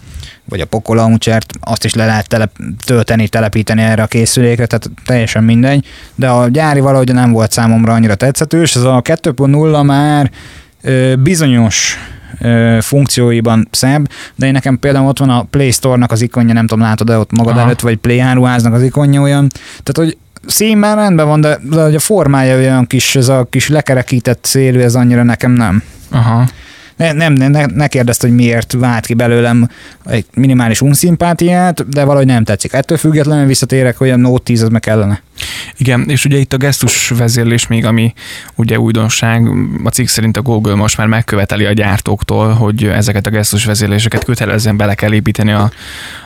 Vagy 0.44 0.60
a 0.60 0.66
Poco 0.66 0.94
Launchert, 0.94 1.52
azt 1.60 1.84
is 1.84 1.94
le 1.94 2.06
lehet 2.06 2.28
telep, 2.28 2.50
tölteni, 2.84 3.28
telepíteni 3.28 3.82
erre 3.82 4.02
a 4.02 4.06
készülékre, 4.06 4.66
tehát 4.66 4.90
teljesen 5.04 5.44
mindegy. 5.44 5.86
De 6.14 6.28
a 6.28 6.48
gyári 6.48 6.80
valahogy 6.80 7.12
nem 7.12 7.32
volt 7.32 7.52
számomra 7.52 7.92
annyira 7.92 8.14
tetszetős. 8.14 8.76
Ez 8.76 8.82
a 8.82 9.02
2.0 9.02 9.84
már 9.84 10.30
ö, 10.82 11.14
bizonyos 11.16 11.98
ö, 12.40 12.78
funkcióiban 12.80 13.68
szebb, 13.70 14.10
de 14.34 14.46
én 14.46 14.52
nekem 14.52 14.78
például 14.78 15.08
ott 15.08 15.18
van 15.18 15.30
a 15.30 15.42
Play 15.42 15.70
Store-nak 15.70 16.12
az 16.12 16.22
ikonja, 16.22 16.52
nem 16.52 16.66
tudom, 16.66 16.84
látod-e 16.84 17.18
ott 17.18 17.32
magad 17.32 17.56
Aha. 17.56 17.64
előtt, 17.64 17.80
vagy 17.80 17.96
Play 17.96 18.18
áruháznak 18.18 18.72
az 18.72 18.82
ikonja 18.82 19.20
olyan. 19.20 19.48
Tehát, 19.82 20.10
hogy 20.10 20.16
színben 20.46 20.96
rendben 20.96 21.26
van, 21.26 21.40
de, 21.40 21.58
de 21.62 21.80
a 21.80 21.98
formája 21.98 22.56
olyan 22.56 22.86
kis, 22.86 23.16
ez 23.16 23.28
a 23.28 23.46
kis 23.50 23.68
lekerekített 23.68 24.44
szélű, 24.44 24.80
ez 24.80 24.94
annyira 24.94 25.22
nekem 25.22 25.52
nem. 25.52 25.82
Aha 26.10 26.46
ne, 26.98 27.12
nem, 27.12 27.32
ne, 27.32 27.66
ne 27.66 27.86
kérdezte, 27.86 28.26
hogy 28.26 28.36
miért 28.36 28.72
vált 28.72 29.06
ki 29.06 29.14
belőlem 29.14 29.68
egy 30.04 30.24
minimális 30.34 30.80
unszimpátiát, 30.80 31.88
de 31.88 32.04
valahogy 32.04 32.26
nem 32.26 32.44
tetszik. 32.44 32.72
Ettől 32.72 32.98
függetlenül 32.98 33.46
visszatérek, 33.46 33.96
hogy 33.96 34.10
a 34.10 34.16
Note 34.16 34.42
10 34.42 34.62
az 34.62 34.68
meg 34.68 34.80
kellene. 34.80 35.22
Igen, 35.76 36.08
és 36.08 36.24
ugye 36.24 36.36
itt 36.36 36.52
a 36.52 36.56
gesztus 36.56 37.08
vezérlés 37.08 37.66
még, 37.66 37.84
ami 37.84 38.12
ugye 38.54 38.78
újdonság, 38.78 39.50
a 39.84 39.88
cikk 39.88 40.06
szerint 40.06 40.36
a 40.36 40.42
Google 40.42 40.74
most 40.74 40.96
már 40.96 41.06
megköveteli 41.06 41.64
a 41.64 41.72
gyártóktól, 41.72 42.52
hogy 42.52 42.84
ezeket 42.84 43.26
a 43.26 43.30
gesztus 43.30 43.64
vezérléseket 43.64 44.24
kötelezően 44.24 44.76
bele 44.76 44.94
kell 44.94 45.12
építeni 45.12 45.52
a, 45.52 45.70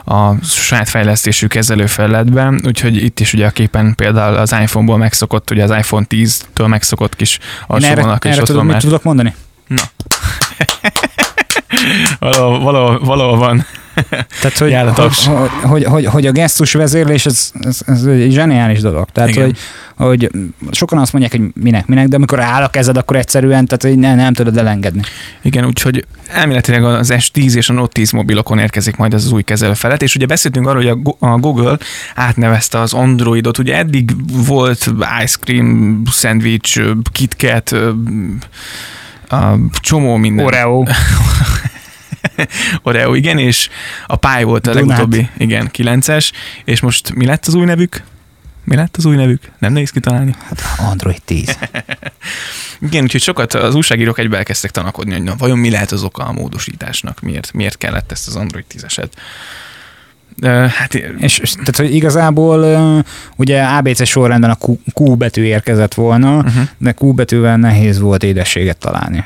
a 0.04 0.34
saját 0.44 0.88
fejlesztésű 0.88 1.46
kezelőfelületbe, 1.46 2.52
úgyhogy 2.66 2.96
itt 2.96 3.20
is 3.20 3.32
ugye 3.32 3.46
a 3.46 3.50
képen 3.50 3.94
például 3.94 4.36
az 4.36 4.52
iPhone-ból 4.52 4.98
megszokott, 4.98 5.50
ugye 5.50 5.62
az 5.62 5.70
iPhone 5.70 6.06
10-től 6.08 6.68
megszokott 6.68 7.16
kis 7.16 7.38
alsóvonalak, 7.66 8.24
és 8.24 8.30
erre 8.30 8.40
ott 8.40 8.46
tudom, 8.46 8.62
van 8.64 8.72
már... 8.72 8.82
tudok 8.82 9.02
mondani? 9.02 9.34
Na. 9.66 9.82
valahol, 12.18 12.60
valahol, 12.60 12.98
valahol 12.98 13.36
van. 13.36 13.66
Tehát, 14.40 14.58
hogy, 14.58 14.74
hogy, 14.94 15.14
hogy, 15.62 15.84
hogy, 15.84 16.04
hogy, 16.04 16.26
a 16.26 16.32
gesztus 16.32 16.72
vezérlés, 16.72 17.26
ez, 17.26 17.50
ez, 17.60 17.80
ez 17.86 18.04
egy 18.04 18.32
zseniális 18.32 18.80
dolog. 18.80 19.08
Tehát, 19.12 19.34
hogy, 19.34 19.56
hogy 19.96 20.30
sokan 20.70 20.98
azt 20.98 21.12
mondják, 21.12 21.40
hogy 21.40 21.62
minek, 21.62 21.86
minek, 21.86 22.08
de 22.08 22.16
amikor 22.16 22.40
áll 22.40 22.62
a 22.62 22.68
kezed, 22.68 22.96
akkor 22.96 23.16
egyszerűen, 23.16 23.66
tehát 23.66 23.82
hogy 23.82 23.98
nem, 23.98 24.16
nem 24.16 24.32
tudod 24.32 24.56
elengedni. 24.56 25.02
Igen, 25.42 25.64
úgyhogy 25.64 26.06
elméletileg 26.28 26.84
az 26.84 27.12
S10 27.14 27.54
és 27.54 27.68
a 27.68 27.72
Note 27.72 27.92
10 27.92 28.10
mobilokon 28.10 28.58
érkezik 28.58 28.96
majd 28.96 29.14
ez 29.14 29.24
az 29.24 29.32
új 29.32 29.42
kezelőfelet, 29.42 30.02
és 30.02 30.14
ugye 30.14 30.26
beszéltünk 30.26 30.66
arról, 30.66 30.82
hogy 30.82 31.02
a 31.18 31.36
Google 31.38 31.78
átnevezte 32.14 32.78
az 32.78 32.92
Androidot, 32.92 33.58
ugye 33.58 33.76
eddig 33.76 34.10
volt 34.46 34.90
ice 35.22 35.36
cream, 35.40 36.02
sandwich, 36.10 36.80
KitKat, 37.12 37.74
a 39.32 39.58
csomó 39.80 40.16
minden. 40.16 40.44
Oreo. 40.44 40.84
Oreo, 42.82 43.14
igen, 43.14 43.38
és 43.38 43.68
a 44.06 44.16
Pi 44.16 44.42
volt 44.42 44.66
a 44.66 44.72
Dunát. 44.72 44.98
legutóbbi, 44.98 45.28
igen, 45.36 45.70
9-es, 45.72 46.30
és 46.64 46.80
most 46.80 47.14
mi 47.14 47.24
lett 47.24 47.46
az 47.46 47.54
új 47.54 47.64
nevük? 47.64 48.02
Mi 48.64 48.76
lett 48.76 48.96
az 48.96 49.04
új 49.04 49.16
nevük? 49.16 49.50
Nem 49.58 49.72
nehéz 49.72 49.90
kitalálni? 49.90 50.34
Hát 50.48 50.62
Android 50.78 51.22
10. 51.22 51.58
Igen, 52.80 53.02
úgyhogy 53.02 53.22
sokat 53.22 53.54
az 53.54 53.74
újságírók 53.74 54.18
egybe 54.18 54.36
elkezdtek 54.36 54.70
tanakodni, 54.70 55.12
hogy 55.12 55.22
na, 55.22 55.34
vajon 55.38 55.58
mi 55.58 55.70
lehet 55.70 55.92
az 55.92 56.02
oka 56.02 56.24
a 56.24 56.32
módosításnak, 56.32 57.20
miért, 57.20 57.52
miért 57.52 57.78
kellett 57.78 58.12
ezt 58.12 58.28
az 58.28 58.36
Android 58.36 58.64
10-eset 58.74 59.10
Hát, 60.46 60.94
és, 61.18 61.40
tehát, 61.52 61.76
hogy 61.76 61.94
igazából 61.94 62.64
ugye 63.36 63.62
ABC 63.62 64.06
sorrendben 64.06 64.50
a 64.50 64.56
Q, 64.66 64.78
Q 64.94 65.16
betű 65.16 65.42
érkezett 65.42 65.94
volna, 65.94 66.36
uh-huh. 66.36 66.62
de 66.78 66.94
Q 67.00 67.12
betűvel 67.12 67.56
nehéz 67.56 68.00
volt 68.00 68.22
édességet 68.22 68.78
találni. 68.78 69.24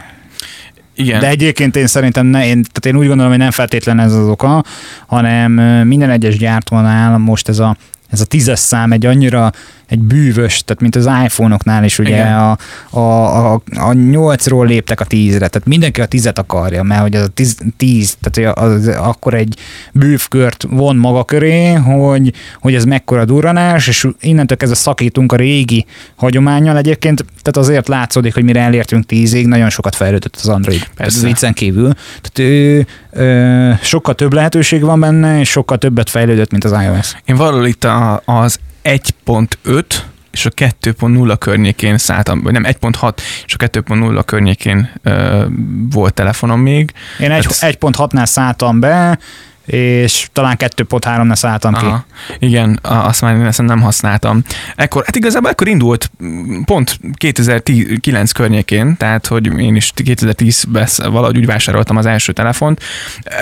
Igen. 0.94 1.20
De 1.20 1.28
egyébként 1.28 1.76
én 1.76 1.86
szerintem, 1.86 2.26
ne, 2.26 2.46
én, 2.46 2.62
tehát 2.62 2.86
én 2.86 2.96
úgy 2.96 3.06
gondolom, 3.06 3.30
hogy 3.30 3.40
nem 3.40 3.50
feltétlen 3.50 4.00
ez 4.00 4.12
az 4.12 4.28
oka, 4.28 4.64
hanem 5.06 5.52
minden 5.86 6.10
egyes 6.10 6.38
gyártónál 6.38 7.18
most 7.18 7.48
ez 7.48 7.58
a, 7.58 7.76
ez 8.10 8.20
a 8.20 8.24
tízes 8.24 8.58
szám 8.58 8.92
egy 8.92 9.06
annyira 9.06 9.52
egy 9.88 9.98
bűvös, 9.98 10.64
tehát 10.64 10.82
mint 10.82 10.96
az 10.96 11.08
iPhone-oknál 11.24 11.84
is 11.84 11.98
ugye 11.98 12.22
a, 12.22 12.58
a, 12.90 12.98
a, 12.98 13.54
a 13.54 13.92
8-ról 13.92 14.66
léptek 14.66 15.00
a 15.00 15.04
10-re, 15.04 15.48
tehát 15.48 15.64
mindenki 15.64 16.00
a 16.00 16.06
10-et 16.06 16.34
akarja, 16.34 16.82
mert 16.82 17.00
hogy 17.00 17.16
az 17.16 17.22
a 17.22 17.28
10, 17.28 17.56
10 17.76 18.16
tehát 18.20 18.56
az, 18.58 18.72
az, 18.72 18.86
akkor 18.88 19.34
egy 19.34 19.56
bűvkört 19.92 20.66
von 20.70 20.96
maga 20.96 21.24
köré, 21.24 21.72
hogy, 21.72 22.32
hogy 22.60 22.74
ez 22.74 22.84
mekkora 22.84 23.24
durranás, 23.24 23.88
és 23.88 24.06
innentől 24.20 24.56
kezdve 24.56 24.78
szakítunk 24.78 25.32
a 25.32 25.36
régi 25.36 25.86
hagyományjal 26.16 26.76
egyébként, 26.76 27.24
tehát 27.42 27.68
azért 27.68 27.88
látszódik, 27.88 28.34
hogy 28.34 28.44
mire 28.44 28.60
elértünk 28.60 29.04
10-ig, 29.08 29.46
nagyon 29.46 29.70
sokat 29.70 29.94
fejlődött 29.94 30.36
az 30.36 30.48
Android. 30.48 30.88
Persze. 30.94 31.20
Tehát 31.20 31.32
viccen 31.32 31.52
kívül. 31.52 31.92
Tehát 31.92 32.38
ő, 32.38 32.86
ö, 33.10 33.70
sokkal 33.82 34.14
több 34.14 34.32
lehetőség 34.32 34.82
van 34.82 35.00
benne, 35.00 35.40
és 35.40 35.50
sokkal 35.50 35.78
többet 35.78 36.10
fejlődött, 36.10 36.50
mint 36.50 36.64
az 36.64 36.72
iOS. 36.72 37.16
Én 37.24 37.36
valahol 37.36 37.66
itt 37.66 37.84
a, 37.84 38.22
az 38.24 38.58
1.5 38.86 39.84
és 40.30 40.46
a 40.46 40.50
2.0 40.50 41.36
környékén 41.38 41.98
szálltam, 41.98 42.42
vagy 42.42 42.52
nem 42.52 42.64
1.6 42.64 43.12
és 43.46 43.54
a 43.54 43.56
2.0 43.56 44.22
környékén 44.26 44.90
ö, 45.02 45.44
volt 45.90 46.14
telefonom 46.14 46.60
még. 46.60 46.92
Én 47.20 47.30
1.6-nál 47.30 48.24
szálltam 48.24 48.80
be, 48.80 49.18
és 49.66 50.28
talán 50.32 50.56
2.3-nál 50.58 51.34
szálltam 51.34 51.74
ki. 51.74 51.84
Aha. 51.84 52.04
Igen, 52.38 52.78
azt 52.82 53.20
már 53.20 53.36
én 53.36 53.66
nem 53.66 53.80
használtam. 53.80 54.42
Ekkor, 54.76 55.04
hát 55.04 55.16
igazából 55.16 55.50
akkor 55.50 55.68
indult 55.68 56.10
mm, 56.24 56.62
pont 56.62 57.00
2009 57.14 58.32
környékén, 58.32 58.96
tehát 58.96 59.26
hogy 59.26 59.58
én 59.58 59.76
is 59.76 59.92
2010-ben 59.96 60.88
valahogy 61.10 61.36
úgy 61.36 61.46
vásároltam 61.46 61.96
az 61.96 62.06
első 62.06 62.32
telefont. 62.32 62.82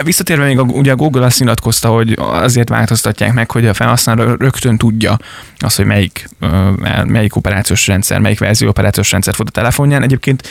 Visszatérve 0.02 0.44
még 0.44 0.58
a, 0.58 0.62
ugye 0.62 0.92
a 0.92 0.96
Google 0.96 1.24
azt 1.24 1.40
nyilatkozta, 1.40 1.88
hogy 1.88 2.14
azért 2.18 2.68
változtatják 2.68 3.32
meg, 3.32 3.50
hogy 3.50 3.66
a 3.66 3.74
felhasználó 3.74 4.34
rögtön 4.38 4.76
tudja 4.76 5.18
azt, 5.58 5.76
hogy 5.76 5.86
melyik, 5.86 6.28
melyik 7.04 7.36
operációs 7.36 7.86
rendszer, 7.86 8.20
melyik 8.20 8.38
verzió 8.38 8.68
operációs 8.68 9.10
rendszer 9.10 9.34
fut 9.34 9.48
a 9.48 9.50
telefonján. 9.50 10.02
Egyébként 10.02 10.48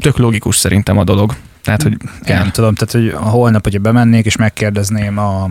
tök 0.00 0.16
logikus 0.16 0.56
szerintem 0.56 0.98
a 0.98 1.04
dolog. 1.04 1.34
Tehát, 1.62 1.82
hogy 1.82 1.96
Kell. 2.22 2.38
Nem 2.38 2.50
tudom, 2.50 2.74
tehát 2.74 2.92
hogy 2.92 3.30
holnap, 3.30 3.62
hogyha 3.62 3.80
bemennék 3.80 4.24
és 4.24 4.36
megkérdezném 4.36 5.18
a, 5.18 5.50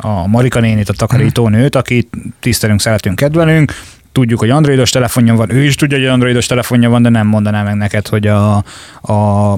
a 0.00 0.26
Marika 0.26 0.60
nénit, 0.60 0.88
a 0.88 0.92
takarítónőt, 0.92 1.74
akit 1.74 2.16
tisztelünk, 2.40 2.80
szeretünk, 2.80 3.16
kedvelünk, 3.16 3.72
tudjuk, 4.12 4.38
hogy 4.38 4.50
androidos 4.50 4.90
telefonja 4.90 5.34
van, 5.34 5.52
ő 5.52 5.62
is 5.62 5.74
tudja, 5.74 5.98
hogy 5.98 6.06
androidos 6.06 6.46
telefonja 6.46 6.90
van, 6.90 7.02
de 7.02 7.08
nem 7.08 7.26
mondaná 7.26 7.62
meg 7.62 7.76
neked, 7.76 8.08
hogy 8.08 8.26
a, 8.26 8.56
a 9.00 9.56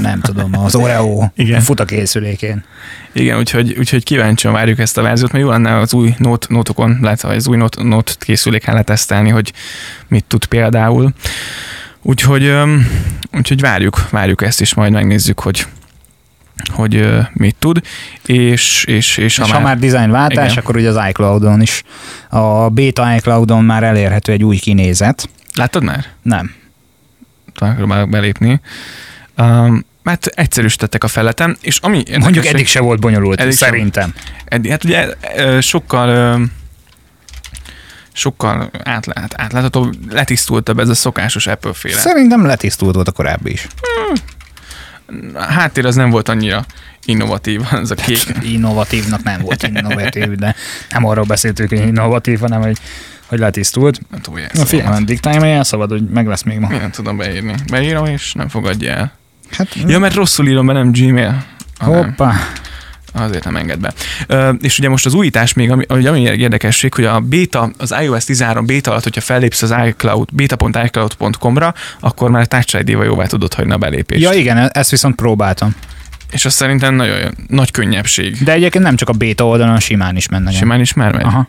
nem 0.00 0.20
tudom, 0.20 0.58
az 0.58 0.74
Oreo 0.74 1.24
Igen. 1.34 1.60
fut 1.60 1.80
a 1.80 1.84
készülékén. 1.84 2.64
Igen, 3.12 3.38
úgyhogy, 3.38 3.74
úgyhogy 3.78 4.04
kíváncsian 4.04 4.52
várjuk 4.52 4.78
ezt 4.78 4.98
a 4.98 5.02
verziót, 5.02 5.32
mert 5.32 5.44
jó 5.44 5.50
lenne 5.50 5.76
az 5.76 5.94
új 5.94 6.14
Note, 6.18 6.46
Note-okon, 6.50 6.98
lehet, 7.02 7.24
az 7.24 7.48
új 7.48 7.56
Note, 7.56 7.82
Note 7.82 8.12
készüléken 8.18 8.74
letesztelni, 8.74 9.28
hogy 9.28 9.52
mit 10.08 10.24
tud 10.24 10.44
például. 10.44 11.12
Úgyhogy, 12.08 12.54
úgyhogy 13.32 13.60
várjuk, 13.60 14.10
várjuk 14.10 14.42
ezt 14.42 14.60
is, 14.60 14.74
majd 14.74 14.92
megnézzük, 14.92 15.40
hogy 15.40 15.66
hogy 16.66 17.08
mit 17.32 17.56
tud, 17.58 17.80
és, 18.26 18.84
és, 18.84 19.16
és, 19.16 19.38
És 19.38 19.50
ha 19.50 19.60
már 19.60 19.78
dizájnváltás, 19.78 20.50
Igen. 20.50 20.62
akkor 20.62 20.76
ugye 20.76 20.88
az 20.88 21.08
iCloud-on 21.08 21.60
is. 21.62 21.82
A 22.28 22.68
beta 22.68 23.14
iCloud-on 23.14 23.64
már 23.64 23.82
elérhető 23.82 24.32
egy 24.32 24.44
új 24.44 24.56
kinézet. 24.56 25.28
Láttad 25.54 25.82
már? 25.82 26.06
Nem. 26.22 26.54
Próbálok 27.76 28.08
belépni. 28.08 28.60
Um, 29.38 29.84
mert 30.02 30.26
egyszerűsítettek 30.26 31.04
a 31.04 31.08
feleten, 31.08 31.56
és 31.60 31.78
ami... 31.78 32.02
Mondjuk 32.18 32.46
eddig 32.46 32.66
se 32.66 32.80
volt 32.80 33.00
bonyolult, 33.00 33.40
Eddig 33.40 33.56
sem. 33.56 33.68
szerintem. 33.68 34.14
Eddig, 34.44 34.70
hát 34.70 34.84
ugye 34.84 35.06
sokkal 35.60 36.40
sokkal 38.16 38.70
átlát, 38.84 39.34
átláthatóbb, 39.36 40.12
letisztultabb 40.12 40.78
ez 40.78 40.88
a 40.88 40.94
szokásos 40.94 41.46
Apple-féle. 41.46 41.98
Szerintem 41.98 42.46
letisztult 42.46 42.94
volt 42.94 43.08
a 43.08 43.12
korábbi 43.12 43.50
is. 43.50 43.66
A 45.34 45.42
háttér 45.42 45.86
az 45.86 45.94
nem 45.94 46.10
volt 46.10 46.28
annyira 46.28 46.64
innovatív, 47.04 47.60
az 47.82 47.90
a 47.90 47.94
kék. 47.94 48.24
Innovatívnak 48.42 49.22
nem 49.22 49.40
volt 49.40 49.62
innovatív, 49.62 50.30
de 50.30 50.54
nem 50.90 51.04
arról 51.04 51.24
beszéltünk, 51.24 51.68
hogy 51.68 51.78
innovatív, 51.78 52.40
hanem 52.40 52.60
hogy, 52.60 52.78
hogy 53.26 53.38
letisztult. 53.38 54.00
Tudom, 54.22 54.40
hogy 54.40 54.50
Na 54.52 54.64
figyelj, 54.64 55.04
diktálj, 55.04 55.38
mert 55.38 55.56
elszabad, 55.56 55.90
hogy 55.90 56.08
meg 56.08 56.26
lesz 56.26 56.42
még 56.42 56.58
ma. 56.58 56.72
Én 56.72 56.80
nem 56.80 56.90
tudom 56.90 57.16
beírni. 57.16 57.54
Beírom, 57.70 58.04
és 58.04 58.32
nem 58.32 58.48
fogadja 58.48 58.92
el. 58.92 59.12
Hát, 59.50 59.74
Ja, 59.86 59.98
mert 59.98 60.14
rosszul 60.14 60.46
írom 60.46 60.66
be, 60.66 60.72
nem 60.72 60.92
Gmail. 60.92 61.44
Hoppá. 61.78 62.34
Azért 63.16 63.44
nem 63.44 63.56
enged 63.56 63.78
be. 63.78 63.92
Ö, 64.26 64.50
és 64.60 64.78
ugye 64.78 64.88
most 64.88 65.06
az 65.06 65.14
újítás 65.14 65.52
még, 65.52 65.70
ami, 65.70 65.84
ami 66.06 66.20
érdekesség, 66.20 66.94
hogy 66.94 67.04
a 67.04 67.20
beta, 67.20 67.70
az 67.78 67.94
iOS 68.02 68.24
13 68.24 68.66
beta 68.66 68.90
alatt, 68.90 69.02
hogyha 69.02 69.20
fellépsz 69.20 69.62
az 69.62 69.74
iCloud, 69.86 70.28
beta.icloud.com-ra, 70.32 71.74
akkor 72.00 72.30
már 72.30 72.46
Touch 72.46 72.78
ID-val 72.78 73.04
jóvá 73.04 73.26
tudod 73.26 73.54
hagyni 73.54 73.72
a 73.72 73.76
belépést. 73.78 74.22
Ja 74.22 74.32
igen, 74.32 74.70
ezt 74.72 74.90
viszont 74.90 75.14
próbáltam. 75.14 75.74
És 76.30 76.44
azt 76.44 76.56
szerintem 76.56 76.94
nagyon 76.94 77.34
nagy 77.48 77.70
könnyebbség. 77.70 78.36
De 78.44 78.52
egyébként 78.52 78.84
nem 78.84 78.96
csak 78.96 79.08
a 79.08 79.12
beta 79.12 79.46
oldalon, 79.46 79.80
simán 79.80 80.16
is 80.16 80.28
menne. 80.28 80.50
Simán 80.50 80.80
is 80.80 80.92
már 80.92 81.12
megy. 81.12 81.24
Aha. 81.24 81.48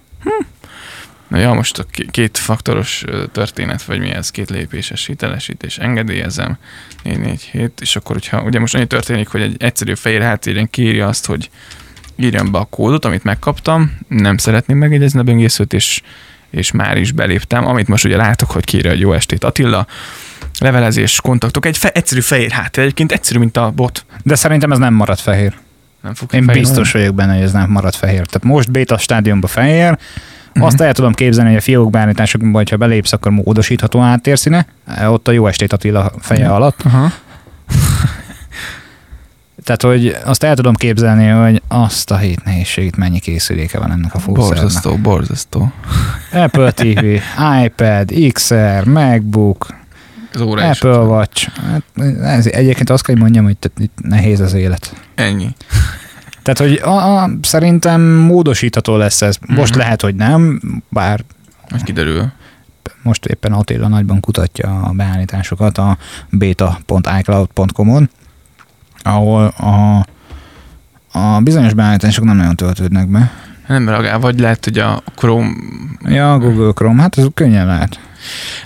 Na 1.27 1.37
ja, 1.37 1.53
most 1.53 1.79
a 1.79 1.85
két 2.11 2.37
faktoros 2.37 3.03
történet, 3.31 3.83
vagy 3.83 3.99
mi 3.99 4.09
ez, 4.09 4.31
két 4.31 4.49
lépéses 4.49 5.05
hitelesítés, 5.05 5.77
engedélyezem, 5.77 6.57
447, 7.03 7.81
és 7.81 7.95
akkor, 7.95 8.15
hogyha 8.15 8.41
ugye 8.41 8.59
most 8.59 8.75
annyi 8.75 8.87
történik, 8.87 9.27
hogy 9.27 9.41
egy 9.41 9.55
egyszerű 9.59 9.93
fehér 9.95 10.21
háttéren 10.21 10.69
kírja 10.69 11.07
azt, 11.07 11.25
hogy 11.25 11.49
írjam 12.15 12.51
be 12.51 12.57
a 12.57 12.63
kódot, 12.63 13.05
amit 13.05 13.23
megkaptam, 13.23 13.97
nem 14.07 14.37
szeretném 14.37 14.77
megjegyezni 14.77 15.19
a 15.19 15.23
böngészőt, 15.23 15.73
és, 15.73 16.01
és 16.49 16.71
már 16.71 16.97
is 16.97 17.11
beléptem, 17.11 17.67
amit 17.67 17.87
most 17.87 18.05
ugye 18.05 18.17
látok, 18.17 18.51
hogy 18.51 18.63
kírja, 18.63 18.89
hogy 18.89 18.99
jó 18.99 19.13
estét 19.13 19.43
Attila, 19.43 19.87
levelezés, 20.59 21.21
kontaktok, 21.21 21.65
egy 21.65 21.77
fe, 21.77 21.89
egyszerű 21.89 22.21
fehér 22.21 22.51
háttér, 22.51 22.83
egyébként 22.83 23.11
egyszerű, 23.11 23.39
mint 23.39 23.57
a 23.57 23.71
bot. 23.71 24.05
De 24.23 24.35
szerintem 24.35 24.71
ez 24.71 24.77
nem 24.77 24.93
marad 24.93 25.19
fehér. 25.19 25.53
Nem 26.01 26.13
fog 26.13 26.33
Én 26.33 26.43
fehér. 26.45 26.61
biztos 26.61 26.91
vagyok 26.91 27.15
benne, 27.15 27.33
hogy 27.33 27.43
ez 27.43 27.51
nem 27.51 27.69
marad 27.69 27.95
fehér. 27.95 28.25
Tehát 28.25 28.43
most 28.43 28.71
beta 28.71 28.97
stádiumban 28.97 29.49
fehér, 29.49 29.97
Azt 30.59 30.81
el 30.81 30.93
tudom 30.93 31.13
képzelni, 31.13 31.49
hogy 31.49 31.59
a 31.59 31.61
fiók 31.61 31.89
beállításokban, 31.89 32.63
ha 32.69 32.77
belépsz, 32.77 33.13
akkor 33.13 33.31
módosítható 33.31 33.99
háttérszíne. 33.99 34.65
Ott 35.07 35.27
a 35.27 35.31
jó 35.31 35.47
estét 35.47 35.73
Attila 35.73 36.11
feje 36.19 36.49
alatt. 36.49 36.83
Tehát, 39.63 39.81
hogy 39.81 40.17
azt 40.25 40.43
el 40.43 40.55
tudom 40.55 40.73
képzelni, 40.73 41.27
hogy 41.27 41.61
azt 41.67 42.11
a 42.11 42.17
hét 42.17 42.43
nehézségét 42.43 42.95
mennyi 42.95 43.19
készüléke 43.19 43.79
van 43.79 43.91
ennek 43.91 44.13
a 44.13 44.19
fószernek. 44.19 44.61
Borzasztó, 44.61 44.95
borzasztó. 44.95 45.71
Apple 46.31 46.71
TV, 46.71 47.05
iPad, 47.63 48.31
XR, 48.31 48.83
MacBook, 48.85 49.67
Az 50.33 50.41
óra. 50.41 50.69
Apple 50.69 50.97
Watch. 50.97 51.49
Hát, 51.61 51.83
ez, 52.21 52.45
egyébként 52.45 52.89
azt 52.89 53.03
kell, 53.03 53.13
hogy 53.15 53.23
mondjam, 53.23 53.43
hogy 53.43 53.57
itt 53.77 53.91
nehéz 54.01 54.39
az 54.39 54.53
élet. 54.53 54.93
Ennyi. 55.15 55.47
Tehát, 56.47 56.71
hogy 56.71 56.81
a, 56.83 57.21
a, 57.23 57.29
szerintem 57.41 58.01
módosítható 58.01 58.95
lesz 58.95 59.21
ez. 59.21 59.37
Most 59.47 59.71
Mhm. 59.71 59.79
lehet, 59.79 60.01
hogy 60.01 60.15
nem, 60.15 60.61
bár 60.89 61.23
Majd 61.69 61.83
kiderül. 61.83 62.31
most 63.03 63.25
éppen 63.25 63.53
Attila 63.53 63.87
nagyban 63.87 64.19
kutatja 64.19 64.81
a 64.81 64.91
beállításokat 64.91 65.77
a 65.77 65.97
beta.icloud.com-on, 66.29 68.09
ahol 69.03 69.45
a, 69.45 70.05
a 71.19 71.39
bizonyos 71.41 71.73
beállítások 71.73 72.23
nem 72.23 72.35
nagyon 72.37 72.55
töltődnek 72.55 73.07
be. 73.07 73.31
Nem 73.67 73.89
reagál, 73.89 74.19
vagy 74.19 74.39
lehet, 74.39 74.63
hogy 74.63 74.77
a 74.77 75.01
Chrome... 75.15 75.49
Ja, 76.03 76.33
a 76.33 76.39
Google 76.39 76.71
Chrome, 76.71 77.01
hát 77.01 77.17
ez 77.17 77.25
könnyen 77.33 77.65
lehet. 77.65 77.99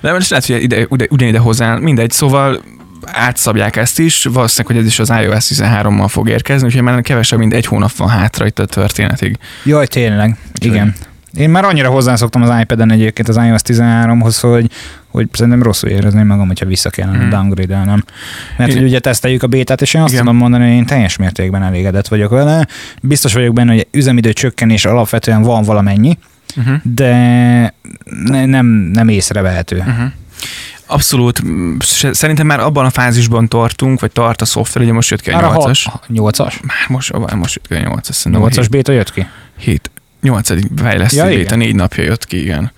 De 0.02 0.12
most 0.14 0.30
lehet, 0.30 0.46
hogy 0.46 0.62
ide, 0.64 0.86
ide, 0.90 1.06
ugyanide 1.10 1.40
hozzá, 1.40 1.76
mindegy, 1.76 2.12
szóval 2.12 2.62
átszabják 3.06 3.76
ezt 3.76 4.00
is, 4.00 4.24
valószínűleg, 4.24 4.76
hogy 4.76 4.86
ez 4.86 4.92
is 4.92 5.00
az 5.00 5.10
iOS 5.22 5.48
13-mal 5.48 6.06
fog 6.08 6.30
érkezni, 6.30 6.66
úgyhogy 6.68 6.82
már 6.82 7.02
kevesebb, 7.02 7.40
mint 7.40 7.54
egy 7.54 7.66
hónap 7.66 7.92
van 7.96 8.10
hátra 8.10 8.46
itt 8.46 8.60
a 8.60 8.66
történetig. 8.66 9.38
Jaj, 9.66 9.88
tényleg, 9.88 10.38
Úgyhogy- 10.54 10.74
igen. 10.74 10.96
Én 11.34 11.50
már 11.50 11.64
annyira 11.66 11.90
hozzászoktam 11.90 12.42
az 12.42 12.60
iPad-en 12.62 12.92
egyébként 12.92 13.28
az 13.28 13.38
iOS 13.38 13.62
13-hoz, 13.66 14.40
hogy, 14.40 14.72
hogy 15.08 15.28
szerintem 15.32 15.64
rosszul 15.64 15.90
érezném 15.90 16.28
magam, 16.28 16.48
hogyha 16.48 16.66
vissza 16.66 16.90
kellene 16.90 17.18
hmm. 17.18 17.30
downgrade-elnem. 17.30 18.04
Mert 18.58 18.70
Igen. 18.70 18.82
hogy 18.82 18.90
ugye 18.92 19.00
teszteljük 19.00 19.44
a 19.44 19.48
bétát, 19.48 19.82
és 19.82 19.94
én 19.94 20.02
azt 20.02 20.12
Igen. 20.12 20.24
tudom 20.26 20.40
mondani, 20.40 20.68
hogy 20.68 20.74
én 20.74 20.86
teljes 20.86 21.18
mértékben 21.18 21.64
elégedett 21.64 22.08
vagyok 22.08 22.30
vele. 22.32 22.68
Biztos 23.02 23.34
vagyok 23.34 23.54
benne, 23.54 23.72
hogy 23.74 23.88
üzemidő 23.92 24.34
csökkenés 24.34 24.86
alapvetően 24.86 25.42
van 25.42 25.64
valamennyi, 25.64 26.18
Uh-huh. 26.58 26.76
de 26.84 27.14
ne- 28.26 28.46
nem, 28.46 28.66
nem 28.66 29.08
észrevehető. 29.08 29.78
Uh-huh. 29.78 30.12
Abszolút. 30.92 31.42
Szerintem 32.12 32.46
már 32.46 32.60
abban 32.60 32.86
a 32.86 32.90
fázisban 32.90 33.48
tartunk, 33.48 34.00
vagy 34.00 34.12
tart 34.12 34.42
a 34.42 34.46
szoftver, 34.46 34.84
ugye 34.84 34.94
most 34.94 35.10
jött 35.10 35.22
ki 35.22 35.30
a 35.30 35.36
Már 35.36 35.44
a 35.44 35.50
8-as. 35.58 35.86
8-as? 36.14 36.62
Már 36.62 36.86
most, 36.88 37.12
abban 37.12 37.38
most 37.38 37.56
jött 37.56 37.68
ki 37.68 37.88
a 37.88 37.96
8-as. 37.96 38.12
szerintem 38.12 38.42
a 38.42 38.48
8-as 38.50 38.68
béta 38.70 38.92
jött 38.92 39.12
ki? 39.12 39.28
7, 39.58 39.92
8. 40.22 40.50
fejlesztő 40.82 41.18
Ja, 41.18 41.26
béta, 41.26 41.56
négy 41.56 41.76
napja 41.76 42.04
jött 42.04 42.26
ki, 42.26 42.42
igen. 42.42 42.72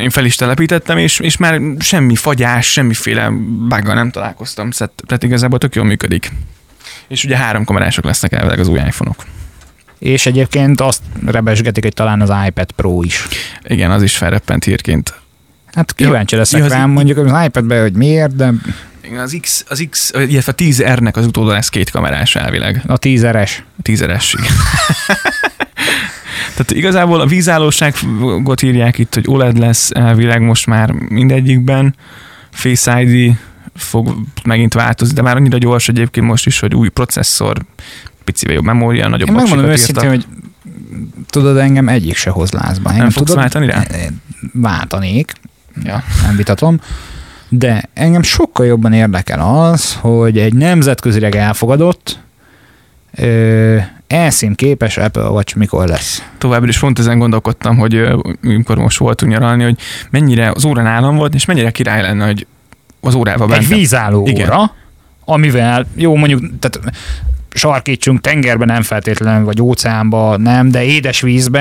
Én 0.00 0.10
fel 0.10 0.24
is 0.24 0.34
telepítettem, 0.34 0.98
és, 0.98 1.18
és 1.18 1.36
már 1.36 1.60
semmi 1.78 2.14
fagyás, 2.16 2.72
semmiféle 2.72 3.28
buggal 3.68 3.94
nem 3.94 4.10
találkoztam, 4.10 4.70
szóval- 4.70 4.94
tehát 5.06 5.22
igazából 5.22 5.58
tök 5.58 5.74
jól 5.74 5.84
működik. 5.84 6.32
És 7.08 7.24
ugye 7.24 7.36
három 7.36 7.64
kamerások 7.64 8.04
lesznek 8.04 8.32
elvileg 8.32 8.58
az 8.58 8.68
új 8.68 8.78
iPhone-ok. 8.78 9.24
És 9.98 10.26
egyébként 10.26 10.80
azt 10.80 11.02
rebesgetik, 11.26 11.82
hogy 11.82 11.92
talán 11.94 12.20
az 12.20 12.32
iPad 12.46 12.72
Pro 12.72 13.02
is. 13.02 13.26
Igen, 13.62 13.90
az 13.90 14.02
is 14.02 14.16
felreppent 14.16 14.64
hírként. 14.64 15.14
Hát 15.74 15.94
kíváncsi 15.94 16.36
leszek 16.36 16.60
ja, 16.60 16.68
rám, 16.68 16.90
mondjuk 16.90 17.18
az 17.18 17.44
iPad-be, 17.44 17.80
hogy 17.80 17.92
miért, 17.92 18.36
de 18.36 18.52
Igen, 19.04 19.18
az 19.18 19.36
X, 19.40 19.64
az 19.68 19.86
X, 19.90 20.12
illetve 20.28 20.52
a 20.52 20.62
10R-nek 20.62 21.14
az 21.14 21.26
utóda 21.26 21.52
lesz 21.52 21.68
két 21.68 21.90
kamerás 21.90 22.36
elvileg. 22.36 22.82
a 22.86 22.98
10-es. 22.98 23.50
A 23.78 23.82
10 23.82 24.04
Tehát 26.56 26.70
igazából 26.70 27.20
a 27.20 27.26
vízállóságot 27.26 28.62
írják 28.62 28.98
itt, 28.98 29.14
hogy 29.14 29.24
OLED 29.28 29.58
lesz 29.58 29.90
elvileg 29.90 30.40
most 30.40 30.66
már 30.66 30.90
mindegyikben. 30.90 31.94
Face 32.50 33.02
ID 33.02 33.36
fog 33.74 34.16
megint 34.44 34.74
változni, 34.74 35.14
de 35.14 35.22
már 35.22 35.36
annyira 35.36 35.58
gyors 35.58 35.88
egyébként 35.88 36.26
most 36.26 36.46
is, 36.46 36.58
hogy 36.58 36.74
új 36.74 36.88
processzor, 36.88 37.64
picivel 38.24 38.54
jobb 38.54 38.64
memória, 38.64 39.08
nagyobb 39.08 39.28
Én 39.28 39.34
megmondom 39.34 39.66
őszintén, 39.66 40.08
hogy 40.08 40.26
tudod, 41.30 41.56
engem 41.56 41.88
egyik 41.88 42.16
se 42.16 42.30
hoz 42.30 42.50
lázba. 42.50 42.88
Engem, 42.88 43.02
Nem 43.02 43.10
fogsz 43.10 43.26
tudod, 43.26 43.40
váltani 43.40 43.66
rá? 43.66 43.82
Váltanék, 44.52 45.32
Ja. 45.82 46.02
nem 46.26 46.36
vitatom, 46.36 46.80
de 47.48 47.88
engem 47.94 48.22
sokkal 48.22 48.66
jobban 48.66 48.92
érdekel 48.92 49.40
az, 49.40 49.94
hogy 49.94 50.38
egy 50.38 50.54
nemzetközileg 50.54 51.36
elfogadott, 51.36 52.18
ö, 53.16 53.76
elszín 54.06 54.54
képes 54.54 54.96
Apple 54.96 55.28
Watch 55.28 55.56
mikor 55.56 55.88
lesz? 55.88 56.22
Továbbra 56.38 56.68
is 56.68 56.78
pont 56.78 56.98
ezen 56.98 57.18
gondolkodtam, 57.18 57.76
hogy 57.76 57.94
amikor 58.42 58.76
most 58.78 58.98
voltunk 58.98 59.32
nyaralni, 59.32 59.62
hogy 59.64 59.78
mennyire 60.10 60.50
az 60.54 60.64
óra 60.64 60.82
nálam 60.82 61.16
volt, 61.16 61.34
és 61.34 61.44
mennyire 61.44 61.70
király 61.70 62.02
lenne, 62.02 62.24
hogy 62.26 62.46
az 63.00 63.14
órával 63.14 63.52
Egy 63.52 63.58
bentem. 63.58 63.78
vízálló 63.78 64.26
Igen. 64.26 64.46
óra, 64.48 64.72
amivel, 65.24 65.86
jó 65.94 66.16
mondjuk, 66.16 66.40
tehát 66.58 66.94
sarkítsunk 67.54 68.20
tengerben 68.20 68.66
nem 68.66 68.82
feltétlenül, 68.82 69.44
vagy 69.44 69.60
óceánba 69.60 70.36
nem, 70.36 70.70
de 70.70 70.84
édes 70.84 71.20
vízbe, 71.20 71.60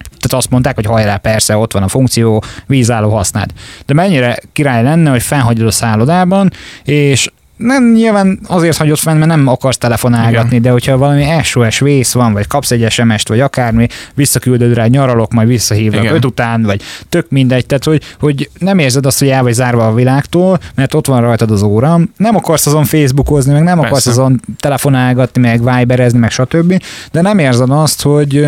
tehát 0.00 0.32
azt 0.32 0.50
mondták, 0.50 0.74
hogy 0.74 0.86
hajrá, 0.86 1.16
persze, 1.16 1.56
ott 1.56 1.72
van 1.72 1.82
a 1.82 1.88
funkció, 1.88 2.42
vízálló 2.66 3.10
használd. 3.10 3.50
De 3.86 3.94
mennyire 3.94 4.38
király 4.52 4.82
lenne, 4.82 5.10
hogy 5.10 5.22
fennhagyod 5.22 5.66
a 5.66 5.70
szállodában, 5.70 6.52
és 6.84 7.30
nem 7.56 7.92
nyilván 7.92 8.38
azért 8.46 8.76
hagyod 8.76 8.96
fenn, 8.96 9.16
mert 9.16 9.30
nem 9.30 9.46
akarsz 9.46 9.78
telefonálgatni, 9.78 10.48
Igen. 10.48 10.62
de 10.62 10.70
hogyha 10.70 10.96
valami 10.96 11.24
SOS 11.42 11.78
vész 11.78 12.12
van, 12.12 12.32
vagy 12.32 12.46
kapsz 12.46 12.70
egy 12.70 12.90
SMS-t, 12.90 13.28
vagy 13.28 13.40
akármi, 13.40 13.86
visszaküldöd 14.14 14.74
rá, 14.74 14.86
nyaralok, 14.86 15.32
majd 15.32 15.48
visszahívlak 15.48 16.02
Igen. 16.02 16.14
öt 16.14 16.24
után, 16.24 16.62
vagy 16.62 16.82
tök 17.08 17.30
mindegy, 17.30 17.66
tehát 17.66 17.84
hogy, 17.84 18.02
hogy 18.20 18.50
nem 18.58 18.78
érzed 18.78 19.06
azt, 19.06 19.18
hogy 19.18 19.28
el 19.28 19.42
vagy 19.42 19.52
zárva 19.52 19.86
a 19.86 19.94
világtól, 19.94 20.58
mert 20.74 20.94
ott 20.94 21.06
van 21.06 21.20
rajtad 21.20 21.50
az 21.50 21.62
óra, 21.62 22.00
nem 22.16 22.36
akarsz 22.36 22.66
azon 22.66 22.84
Facebookozni, 22.84 23.52
meg 23.52 23.62
nem 23.62 23.78
akarsz 23.78 24.04
Persze. 24.04 24.10
azon 24.10 24.40
telefonálgatni, 24.60 25.40
meg 25.40 25.76
Viberezni, 25.76 26.18
meg 26.18 26.30
stb., 26.30 26.82
de 27.12 27.20
nem 27.20 27.38
érzed 27.38 27.70
azt, 27.70 28.02
hogy 28.02 28.46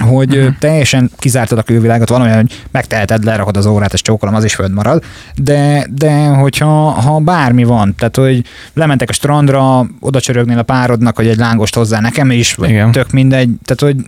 hogy 0.00 0.36
uh-huh. 0.36 0.58
teljesen 0.58 1.10
kizártad 1.18 1.58
a 1.58 1.62
külvilágot, 1.62 2.08
van 2.08 2.20
olyan, 2.20 2.36
hogy 2.36 2.62
megteheted, 2.70 3.24
lerakod 3.24 3.56
az 3.56 3.66
órát, 3.66 3.92
és 3.92 4.02
csókolom, 4.02 4.34
az 4.34 4.44
is 4.44 4.54
föld 4.54 4.72
marad, 4.72 5.02
de, 5.36 5.86
de 5.90 6.26
hogyha 6.26 6.90
ha 6.90 7.18
bármi 7.18 7.64
van, 7.64 7.94
tehát 7.98 8.16
hogy 8.16 8.44
lementek 8.74 9.08
a 9.08 9.12
strandra, 9.12 9.86
oda 10.00 10.20
csörögnél 10.20 10.58
a 10.58 10.62
párodnak, 10.62 11.16
hogy 11.16 11.26
egy 11.26 11.36
lángost 11.36 11.74
hozzá 11.74 12.00
nekem 12.00 12.30
is, 12.30 12.54
vagy 12.54 12.68
Igen. 12.68 12.92
tök 12.92 13.10
mindegy, 13.10 13.50
tehát 13.64 13.94
hogy 13.94 14.06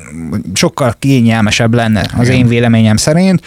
sokkal 0.54 0.94
kényelmesebb 0.98 1.74
lenne 1.74 2.06
az 2.16 2.28
Igen. 2.28 2.38
én 2.38 2.48
véleményem 2.48 2.96
szerint. 2.96 3.42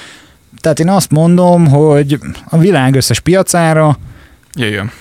Tehát 0.62 0.80
én 0.80 0.90
azt 0.90 1.12
mondom, 1.12 1.68
hogy 1.68 2.20
a 2.50 2.58
világ 2.58 2.96
összes 2.96 3.20
piacára 3.20 3.98
Jöjjön. 4.54 4.92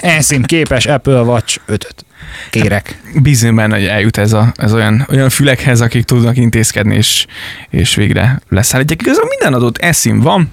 Elszín 0.00 0.42
képes 0.42 0.86
Apple 0.86 1.20
Watch 1.20 1.58
5 1.66 2.04
kérek. 2.50 3.00
Bízom 3.22 3.54
benne, 3.56 3.74
hogy 3.74 3.86
eljut 3.86 4.16
ez, 4.18 4.32
a, 4.32 4.52
ez 4.56 4.72
olyan, 4.72 5.06
olyan 5.10 5.28
fülekhez, 5.28 5.80
akik 5.80 6.04
tudnak 6.04 6.36
intézkedni, 6.36 6.94
és, 6.94 7.26
és 7.70 7.94
végre 7.94 8.40
leszállítják. 8.48 9.02
Igazából 9.02 9.28
minden 9.38 9.54
adott 9.54 9.78
eszim 9.78 10.20
van, 10.20 10.50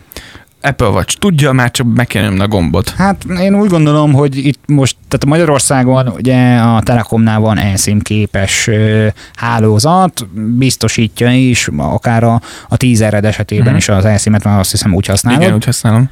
Apple 0.62 0.88
Watch 0.88 1.18
tudja, 1.18 1.52
már 1.52 1.72
csak 1.72 1.88
meg 1.96 2.08
kell 2.08 2.24
nyomni 2.24 2.40
a 2.40 2.48
gombot. 2.48 2.90
Hát 2.90 3.24
én 3.40 3.56
úgy 3.56 3.70
gondolom, 3.70 4.14
hogy 4.14 4.46
itt 4.46 4.60
most, 4.66 4.96
tehát 5.08 5.26
Magyarországon 5.26 6.08
ugye 6.08 6.58
a 6.58 6.82
Telekomnál 6.82 7.40
van 7.40 7.58
elszín 7.58 8.00
képes 8.00 8.68
ö, 8.68 9.08
hálózat, 9.36 10.28
biztosítja 10.58 11.32
is, 11.32 11.70
akár 11.78 12.24
a, 12.24 12.42
a 12.68 12.78
10 12.78 13.02
ered 13.02 13.26
esetében 13.26 13.68
Mhm. 13.68 13.76
is 13.76 13.90
az 13.90 14.06
elszímet, 14.06 14.44
már 14.44 14.60
azt 14.60 14.72
hiszem 14.72 14.94
úgy 14.94 15.06
használod. 15.06 15.42
Igen, 15.42 15.54
úgy 15.54 15.66
használom. 15.66 16.10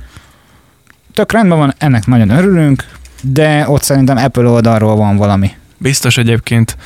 Tök 1.13 1.31
rendben 1.31 1.57
van, 1.57 1.73
ennek 1.77 2.05
nagyon 2.05 2.29
örülünk, 2.29 2.85
de 3.31 3.69
ott 3.69 3.83
szerintem 3.83 4.17
Apple 4.17 4.47
oldalról 4.47 4.95
van 4.95 5.17
valami. 5.17 5.51
Biztos 5.77 6.17
egyébként 6.17 6.77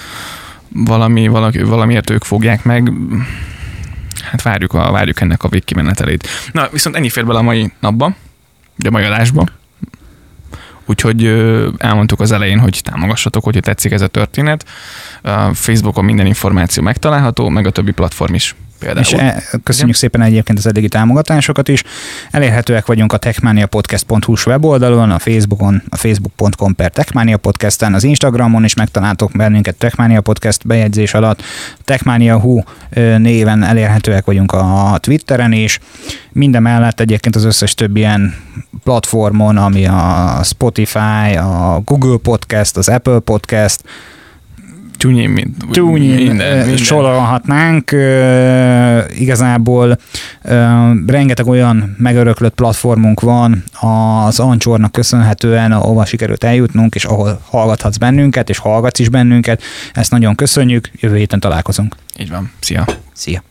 valami, 0.68 1.28
valaki, 1.28 1.64
valamiért 1.64 2.10
ők 2.10 2.24
fogják 2.24 2.64
meg. 2.64 2.92
Hát 4.22 4.42
várjuk, 4.42 4.74
a, 4.74 4.92
várjuk 4.92 5.22
ennek 5.22 5.44
a 5.44 5.48
végkimenetelét. 5.48 6.28
Na, 6.52 6.68
viszont 6.72 6.96
ennyi 6.96 7.10
fér 7.10 7.26
bele 7.26 7.40
a 7.40 7.42
mai 7.42 7.72
napba, 7.80 8.16
a 8.86 8.90
mai 8.90 9.04
adásba. 9.04 9.46
Úgyhogy 10.86 11.26
elmondtuk 11.78 12.20
az 12.20 12.32
elején, 12.32 12.60
hogy 12.60 12.82
támogassatok, 12.84 13.44
hogyha 13.44 13.62
tetszik 13.62 13.92
ez 13.92 14.02
a 14.02 14.08
történet. 14.08 14.66
A 15.22 15.54
Facebookon 15.54 16.06
minden 16.06 16.26
információ 16.26 16.84
megtalálható, 16.84 17.50
meg 17.50 17.68
a 17.68 17.72
többi 17.72 17.92
platform 17.92 18.34
is. 18.34 18.56
Például. 18.80 19.06
És 19.06 19.14
e, 19.14 19.44
köszönjük 19.64 19.96
szépen 19.96 20.22
egyébként 20.22 20.58
az 20.58 20.68
eddigi 20.68 20.88
támogatásokat 20.88 21.68
is. 21.68 21.84
Elérhetőek 22.32 22.86
vagyunk 22.86 23.14
a 23.14 23.18
techmaniapodcast.hu 23.18 24.34
weboldalon, 24.46 25.12
a 25.12 25.20
Facebookon, 25.20 25.82
a 25.90 25.96
facebook.com 25.96 26.76
per 26.76 26.92
Techmania 26.92 27.38
Podcasten, 27.38 27.94
az 27.94 28.04
Instagramon 28.04 28.64
is 28.64 28.74
megtaláltok 28.74 29.32
bennünket 29.32 29.76
Techmania 29.76 30.22
Podcast 30.22 30.68
bejegyzés 30.68 31.14
alatt, 31.14 31.42
Techmania.hu 31.84 32.62
néven 33.18 33.64
elérhetőek 33.64 34.26
vagyunk 34.26 34.52
a 34.52 34.98
Twitteren 35.00 35.52
is. 35.52 35.80
Minden 36.32 36.62
mellett 36.62 37.00
egyébként 37.00 37.36
az 37.36 37.44
összes 37.44 37.74
többi 37.74 38.00
ilyen 38.00 38.36
platformon, 38.84 39.58
ami 39.58 39.86
a 39.86 40.40
Spotify, 40.44 41.36
a 41.38 41.82
Google 41.86 42.18
Podcast, 42.18 42.78
az 42.78 42.90
Apple 42.90 43.20
Podcast, 43.20 43.84
Csúnyin, 45.00 45.30
mind, 45.30 45.56
TuneIn 45.72 46.16
minden, 46.16 46.28
minden, 46.28 46.58
minden. 46.58 46.78
sorolhatnánk. 46.78 47.92
Igazából 49.20 49.98
rengeteg 51.08 51.48
olyan 51.48 51.96
megöröklött 51.98 52.54
platformunk 52.54 53.22
van 53.22 53.64
az 53.80 54.40
Ancsornak 54.40 54.92
köszönhetően, 54.92 55.72
ahova 55.72 56.06
sikerült 56.06 56.44
eljutnunk, 56.44 56.96
és 56.96 57.06
ahol 57.06 57.42
hallgathatsz 57.50 57.98
bennünket, 57.98 58.50
és 58.50 58.58
hallgatsz 58.58 59.00
is 59.00 59.10
bennünket. 59.10 59.62
Ezt 59.94 60.12
nagyon 60.12 60.36
köszönjük, 60.36 60.90
jövő 60.96 61.16
héten 61.16 61.40
találkozunk. 61.40 61.96
Így 62.20 62.30
van. 62.30 62.52
Szia. 62.60 62.86
Szia! 63.14 63.49